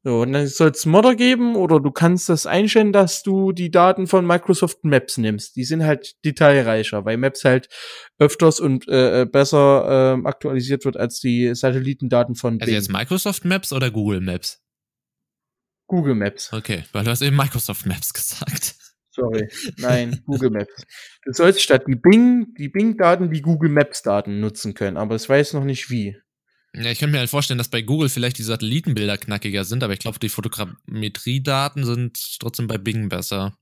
[0.03, 3.71] So, und dann soll es Modder geben oder du kannst das einstellen, dass du die
[3.71, 5.55] Daten von Microsoft Maps nimmst.
[5.55, 7.69] Die sind halt detailreicher, weil Maps halt
[8.19, 12.75] öfters und äh, äh, besser ähm, aktualisiert wird als die Satellitendaten von Also Bing.
[12.75, 14.63] jetzt Microsoft Maps oder Google Maps?
[15.87, 16.51] Google Maps.
[16.51, 18.75] Okay, weil du hast eben Microsoft Maps gesagt.
[19.11, 19.47] Sorry.
[19.77, 20.73] Nein, Google Maps.
[21.23, 25.53] Du sollst statt die Bing, die Bing-Daten die Google Maps-Daten nutzen können, aber es weiß
[25.53, 26.17] noch nicht wie.
[26.73, 29.93] Ja, ich könnte mir halt vorstellen, dass bei Google vielleicht die Satellitenbilder knackiger sind, aber
[29.93, 33.57] ich glaube, die Fotogrammetriedaten sind trotzdem bei Bing besser.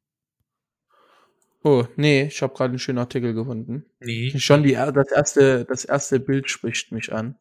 [1.63, 3.85] Oh, nee, ich habe gerade einen schönen Artikel gefunden.
[3.99, 4.37] Nee.
[4.37, 7.37] Schon die, das erste, das erste Bild spricht mich an.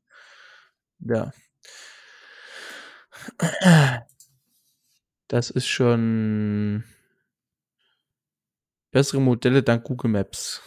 [1.00, 1.32] Ja.
[5.32, 6.84] Das ist schon
[8.90, 10.60] bessere Modelle dank Google Maps.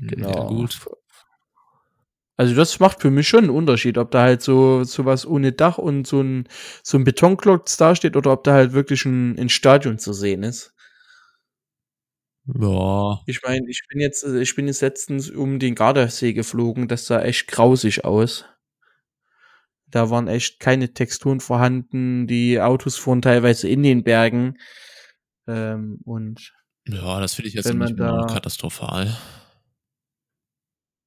[0.00, 0.28] Genau.
[0.30, 0.78] Ja, gut.
[2.38, 5.76] Also das macht für mich schon einen Unterschied, ob da halt so sowas ohne Dach
[5.78, 6.48] und so ein
[6.82, 10.72] so ein Betonklotz dasteht oder ob da halt wirklich ein, ein Stadion zu sehen ist.
[12.46, 13.20] Ja.
[13.26, 17.22] Ich meine, ich bin jetzt, ich bin jetzt letztens um den Gardasee geflogen, das sah
[17.22, 18.44] echt grausig aus.
[19.92, 24.56] Da waren echt keine Texturen vorhanden, die Autos fuhren teilweise in den Bergen.
[25.46, 26.52] Ähm, und
[26.88, 29.16] Ja, das finde ich jetzt nicht da- katastrophal.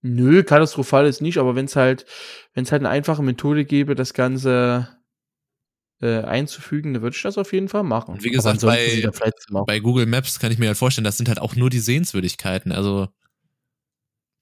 [0.02, 2.06] nö, katastrophal ist nicht, aber wenn es halt,
[2.54, 4.88] wenn es halt eine einfache Methode gäbe, das Ganze
[6.02, 8.14] äh, einzufügen, dann würde ich das auf jeden Fall machen.
[8.16, 9.10] Und wie gesagt, bei-
[9.66, 12.72] Bei Google Maps kann ich mir halt vorstellen, das sind halt auch nur die Sehenswürdigkeiten.
[12.72, 13.08] Also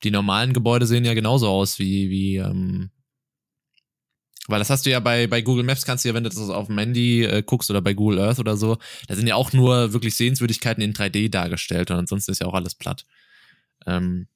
[0.04, 2.90] die normalen Gebäude sehen ja genauso aus wie, wie, ähm,
[4.48, 6.50] weil das hast du ja bei, bei Google Maps kannst du ja, wenn du das
[6.50, 8.78] auf dem Handy äh, guckst oder bei Google Earth oder so,
[9.08, 12.54] da sind ja auch nur wirklich Sehenswürdigkeiten in 3D dargestellt und ansonsten ist ja auch
[12.54, 13.06] alles platt.
[13.86, 14.28] Ähm,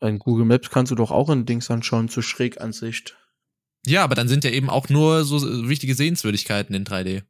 [0.00, 3.16] in Google Maps kannst du doch auch in Dings anschauen zur Schrägansicht.
[3.86, 7.22] ja, aber dann sind ja eben auch nur so wichtige Sehenswürdigkeiten in 3D.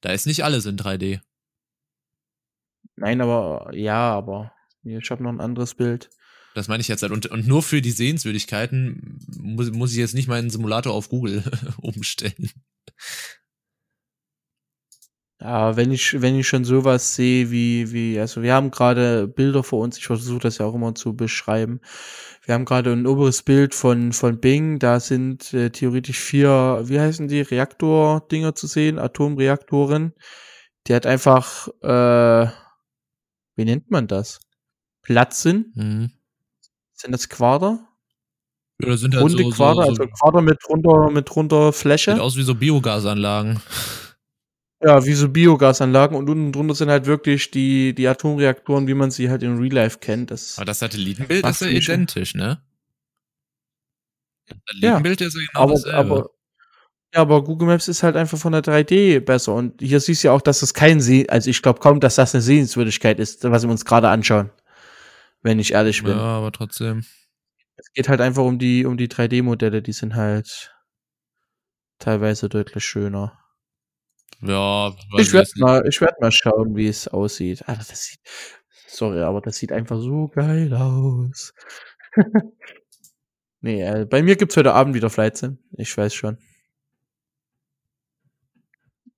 [0.00, 1.20] Da ist nicht alles in 3D.
[2.96, 6.10] Nein, aber ja, aber ich habe noch ein anderes Bild.
[6.56, 7.12] Das meine ich jetzt halt.
[7.12, 11.44] Und, und nur für die Sehenswürdigkeiten muss, muss ich jetzt nicht meinen Simulator auf Google
[11.82, 12.50] umstellen.
[15.38, 19.62] Ja, wenn ich, wenn ich schon sowas sehe wie, wie, also wir haben gerade Bilder
[19.62, 21.80] vor uns, ich versuche das ja auch immer zu beschreiben.
[22.42, 26.98] Wir haben gerade ein oberes Bild von, von Bing, da sind äh, theoretisch vier, wie
[26.98, 30.14] heißen die, Reaktor-Dinger zu sehen, Atomreaktoren.
[30.86, 32.50] Die hat einfach, äh,
[33.56, 34.40] wie nennt man das?
[35.02, 35.76] Platz sind?
[35.76, 36.15] Mhm.
[36.96, 37.86] Sind das Quader?
[38.82, 41.72] Ja, das sind halt Runde so, Quader, so, so, also Quader mit runter, mit runter
[41.72, 42.20] sieht Fläche.
[42.20, 43.62] aus wie so Biogasanlagen.
[44.84, 49.10] Ja, wie so Biogasanlagen und unten drunter sind halt wirklich die, die Atomreaktoren, wie man
[49.10, 50.30] sie halt in Real Life kennt.
[50.30, 52.62] Das, Aber das Satellitenbild ist ja identisch, ne?
[54.46, 55.96] Das Satellitenbild ist ja genau aber, dasselbe.
[55.98, 56.30] aber,
[57.14, 59.54] ja, aber Google Maps ist halt einfach von der 3D besser.
[59.54, 62.16] Und hier siehst du ja auch, dass das kein See, also ich glaube kaum, dass
[62.16, 64.50] das eine Sehenswürdigkeit ist, was wir uns gerade anschauen.
[65.46, 66.16] Wenn ich ehrlich bin.
[66.16, 67.04] ja, aber trotzdem.
[67.76, 70.74] Es geht halt einfach um die, um die 3D-Modelle, die sind halt
[72.00, 73.38] teilweise deutlich schöner.
[74.40, 77.68] Ja, Ich werde mal, ich werd mal schauen, wie es aussieht.
[77.68, 78.18] Alter, das sieht,
[78.88, 81.54] sorry, aber das sieht einfach so geil aus.
[83.60, 85.58] nee, äh, bei mir gibt's heute Abend wieder Flight Sim.
[85.78, 86.38] Ich weiß schon.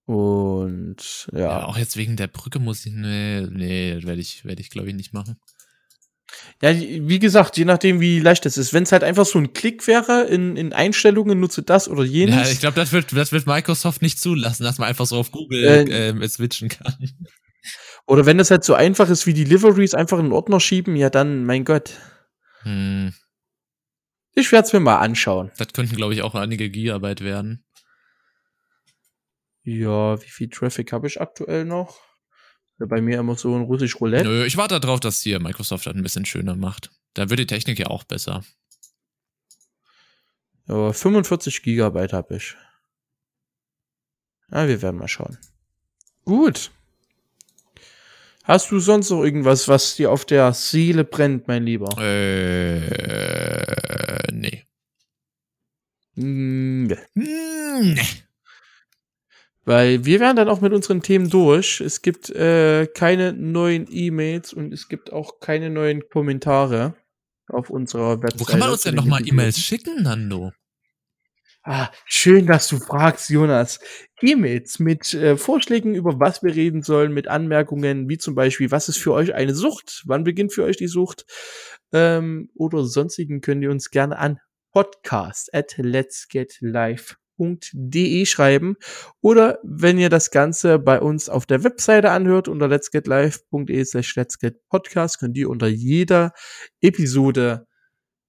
[0.04, 1.38] Und Und ja.
[1.40, 4.88] Ja, auch jetzt wegen der Brücke muss ich, nee, nee, werde ich, werde ich glaube
[4.88, 5.38] ich nicht machen.
[6.60, 8.74] Ja, wie gesagt, je nachdem, wie leicht es ist.
[8.74, 12.34] Wenn es halt einfach so ein Klick wäre in, in Einstellungen, nutze das oder jenes.
[12.34, 15.30] Ja, ich glaube, das wird, das wird Microsoft nicht zulassen, dass man einfach so auf
[15.30, 16.94] Google äh, äh, switchen kann.
[18.06, 20.96] Oder wenn das halt so einfach ist wie die Liveries, einfach in den Ordner schieben,
[20.96, 21.92] ja dann, mein Gott.
[22.62, 23.12] Hm.
[24.34, 25.50] Ich werde es mir mal anschauen.
[25.58, 27.64] Das könnten, glaube ich, auch einige Gigabyte werden.
[29.62, 32.07] Ja, wie viel Traffic habe ich aktuell noch?
[32.78, 34.28] Bei mir immer so ein russisch Roulette.
[34.28, 36.92] Nö, ich warte darauf, dass hier Microsoft das ein bisschen schöner macht.
[37.14, 38.44] Da wird die Technik ja auch besser.
[40.68, 42.54] Ja, 45 Gigabyte habe ich.
[44.50, 45.38] Ja, wir werden mal schauen.
[46.24, 46.70] Gut.
[48.44, 51.94] Hast du sonst noch irgendwas, was dir auf der Seele brennt, mein Lieber?
[51.98, 52.88] Äh,
[54.32, 54.64] nee.
[56.14, 56.96] Nee.
[57.14, 58.00] nee.
[59.68, 61.82] Weil wir werden dann auch mit unseren Themen durch.
[61.82, 66.94] Es gibt äh, keine neuen E-Mails und es gibt auch keine neuen Kommentare
[67.48, 68.40] auf unserer Website.
[68.40, 70.52] Wo kann man uns denn nochmal E-Mails schicken, Nando?
[71.64, 73.78] Ah, schön, dass du fragst, Jonas.
[74.22, 78.88] E-Mails mit äh, Vorschlägen, über was wir reden sollen, mit Anmerkungen, wie zum Beispiel, was
[78.88, 80.02] ist für euch eine Sucht?
[80.06, 81.26] Wann beginnt für euch die Sucht?
[81.92, 84.38] Ähm, oder sonstigen könnt ihr uns gerne an
[84.72, 85.76] podcast at
[87.38, 88.76] letsgetlive.de schreiben.
[89.20, 95.18] Oder wenn ihr das Ganze bei uns auf der Webseite anhört, unter letsgetlive.de slash letsgetpodcast,
[95.18, 96.32] könnt ihr unter jeder
[96.80, 97.66] Episode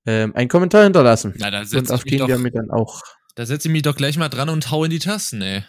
[0.05, 1.33] ähm, einen Kommentar hinterlassen.
[1.37, 3.03] Na, da Und auf den wir mit dann auch
[3.35, 5.63] da setze ich mich doch gleich mal dran und hau in die Tasten, ey.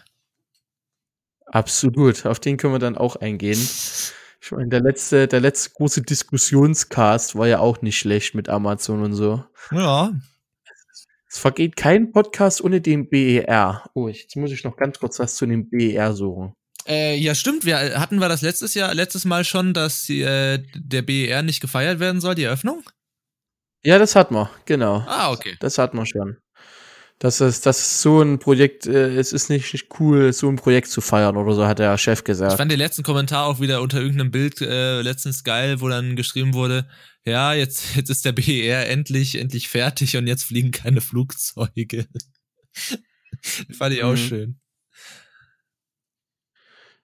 [1.45, 3.57] Absolut, auf den können wir dann auch eingehen.
[4.43, 9.03] Ich meine, der letzte, der letzte große Diskussionscast war ja auch nicht schlecht mit Amazon
[9.03, 9.45] und so.
[9.71, 10.11] Ja.
[11.31, 13.89] Es vergeht kein Podcast ohne den BER.
[13.93, 16.53] Oh, jetzt muss ich noch ganz kurz was zu dem BER suchen.
[16.85, 17.63] Äh, ja, stimmt.
[17.63, 22.01] Wir hatten wir das letztes Jahr, letztes Mal schon, dass äh, der BER nicht gefeiert
[22.01, 22.83] werden soll, die Eröffnung?
[23.81, 25.05] Ja, das hat man, genau.
[25.07, 25.55] Ah, okay.
[25.61, 26.37] Das hat man schon.
[27.21, 30.55] Das ist, das ist so ein Projekt, äh, es ist nicht, nicht cool, so ein
[30.55, 32.53] Projekt zu feiern oder so, hat der Chef gesagt.
[32.53, 36.15] Ich fand den letzten Kommentar auch wieder unter irgendeinem Bild äh, letztens geil, wo dann
[36.15, 36.89] geschrieben wurde,
[37.23, 42.07] ja, jetzt, jetzt ist der BER endlich, endlich fertig und jetzt fliegen keine Flugzeuge.
[43.71, 44.17] fand ich auch mhm.
[44.17, 44.59] schön.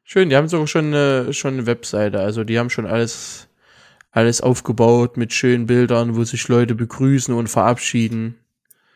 [0.03, 3.49] Schön, die haben sogar schon eine, schon eine Webseite, also die haben schon alles,
[4.09, 8.35] alles aufgebaut mit schönen Bildern, wo sich Leute begrüßen und verabschieden.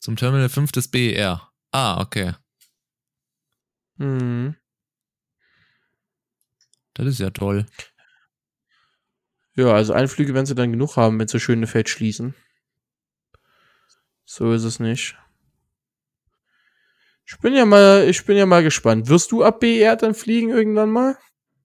[0.00, 1.50] Zum Terminal 5 des BER.
[1.72, 2.32] Ah, okay.
[3.96, 4.56] Mhm.
[6.98, 7.64] Das ist ja toll.
[9.54, 12.34] Ja, also Einflüge werden sie dann genug haben, wenn sie Schönefeld schließen.
[14.24, 15.16] So ist es nicht.
[17.26, 19.08] Ich bin ja mal, ich bin ja mal gespannt.
[19.08, 21.16] Wirst du ab BR dann fliegen irgendwann mal?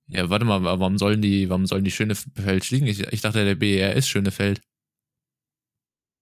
[0.07, 2.85] Ja, warte mal, warum sollen die, warum sollen die Schönefeld fliegen?
[2.87, 4.61] Ich, ich dachte, der BR ist Schönefeld.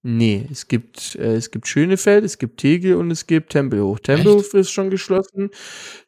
[0.03, 3.99] Nee, es gibt, äh, es gibt Schönefeld, es gibt Tegel und es gibt Tempelhof.
[3.99, 5.51] Tempelhof ist schon geschlossen.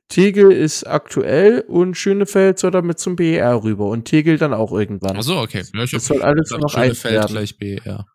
[0.09, 5.17] Tegel ist aktuell und Schönefeld soll damit zum BER rüber und Tegel dann auch irgendwann.
[5.17, 5.63] Ach so, okay.
[5.73, 7.27] Ja, das soll alles noch Schönefeld werden.
[7.27, 8.05] gleich BER.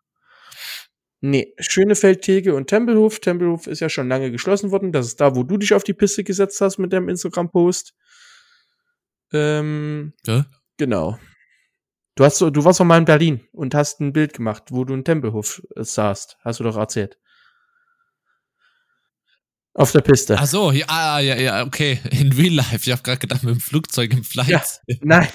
[1.21, 3.19] Nee, Schönefeld, Tegel und Tempelhof.
[3.19, 4.93] Tempelhof ist ja schon lange geschlossen worden.
[4.93, 7.93] Das ist da, wo du dich auf die Piste gesetzt hast mit deinem Instagram-Post.
[9.33, 10.45] Ähm, ja?
[10.77, 11.19] Genau.
[12.15, 14.93] Du hast, du warst doch mal in Berlin und hast ein Bild gemacht, wo du
[14.93, 16.37] in Tempelhof äh, saßt.
[16.41, 17.18] Hast du doch erzählt.
[19.73, 20.35] Auf der Piste.
[20.37, 21.99] Ach so, ja, ah, ja, ja, okay.
[22.11, 22.79] In Real Life.
[22.83, 24.49] Ich habe gerade gedacht, mit dem Flugzeug im Flight.
[24.49, 24.61] Ja,
[25.01, 25.27] nein.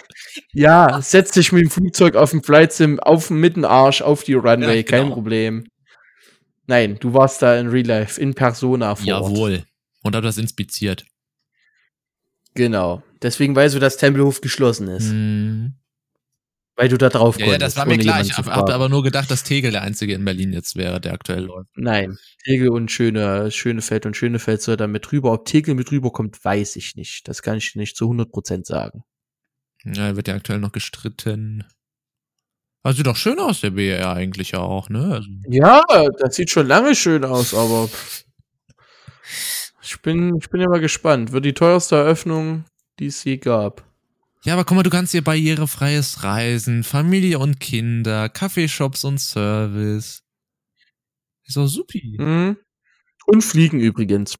[0.52, 4.34] Ja, setz dich mit dem Flugzeug auf dem Flight Sim auf dem Mittenarsch auf die
[4.34, 5.02] Runway, ja, genau.
[5.02, 5.64] kein Problem.
[6.66, 9.52] Nein, du warst da in Real Life, in Persona vor Jawohl.
[9.54, 9.66] Ort.
[10.02, 11.04] Und hab das inspiziert.
[12.54, 13.02] Genau.
[13.22, 15.10] Deswegen weißt du, dass Tempelhof geschlossen ist.
[15.10, 15.74] Mhm.
[16.76, 17.60] Weil du da drauf ja, konntest.
[17.60, 18.20] Ja, das war mir klar.
[18.20, 21.12] Ich habe hab aber nur gedacht, dass Tegel der einzige in Berlin jetzt wäre, der
[21.12, 21.70] aktuell läuft.
[21.76, 25.32] Nein, Tegel und Schöne, Schönefeld und Schönefeld soll da mit rüber.
[25.32, 27.28] Ob Tegel mit rüberkommt, weiß ich nicht.
[27.28, 29.04] Das kann ich nicht zu 100% sagen.
[29.84, 31.64] Ja, wird ja aktuell noch gestritten.
[32.82, 35.12] Also sieht doch schön aus, der BR eigentlich ja auch, ne?
[35.12, 35.82] Also ja,
[36.18, 37.88] das sieht schon lange schön aus, aber
[39.82, 41.32] ich bin, ich bin ja mal gespannt.
[41.32, 42.64] Wird die teuerste Eröffnung,
[42.98, 43.84] die es je gab.
[44.44, 50.22] Ja, aber guck mal, du kannst hier barrierefreies Reisen, Familie und Kinder, Kaffeeshops und Service.
[51.46, 52.16] Ist doch supi.
[52.18, 52.56] Mhm.
[53.26, 54.36] Und Fliegen übrigens.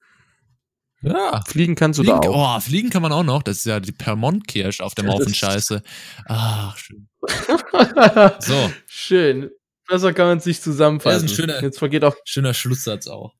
[1.00, 1.42] Ja.
[1.46, 2.56] Fliegen kannst du Fliegen, da auch.
[2.56, 3.42] oh, fliegen kann man auch noch.
[3.42, 5.82] Das ist ja die Permont-Kirsch auf dem Haufen das- Scheiße.
[6.26, 7.08] Ach, schön.
[8.40, 9.50] So, Schön.
[9.86, 11.20] Besser kann man es nicht zusammenfassen.
[11.20, 13.34] Ja, ist ein schöner- Jetzt vergeht auch schöner Schlusssatz auch.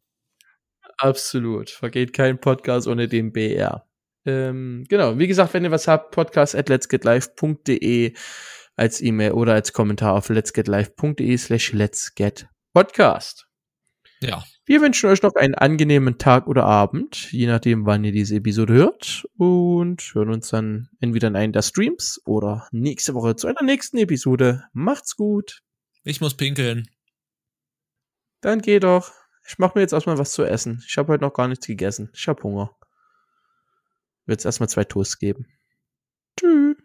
[0.98, 1.70] absolut.
[1.70, 3.86] Vergeht kein Podcast ohne den BR.
[4.26, 5.18] Ähm, genau.
[5.18, 8.14] Wie gesagt, wenn ihr was habt, podcast at letsgetlive.de
[8.76, 13.46] als E-Mail oder als Kommentar auf letsgetlive.de slash letsgetpodcast.
[14.20, 14.42] Ja.
[14.66, 18.72] Wir wünschen euch noch einen angenehmen Tag oder Abend, je nachdem, wann ihr diese Episode
[18.72, 19.26] hört.
[19.36, 23.98] Und hören uns dann entweder in einen der Streams oder nächste Woche zu einer nächsten
[23.98, 24.64] Episode.
[24.72, 25.60] Macht's gut.
[26.02, 26.88] Ich muss pinkeln.
[28.40, 29.12] Dann geh doch.
[29.46, 30.82] Ich mach mir jetzt erstmal was zu essen.
[30.86, 32.10] Ich habe heute noch gar nichts gegessen.
[32.14, 32.74] Ich hab Hunger.
[34.26, 35.46] Wird es erstmal zwei Toasts geben.
[36.38, 36.76] Tschüss.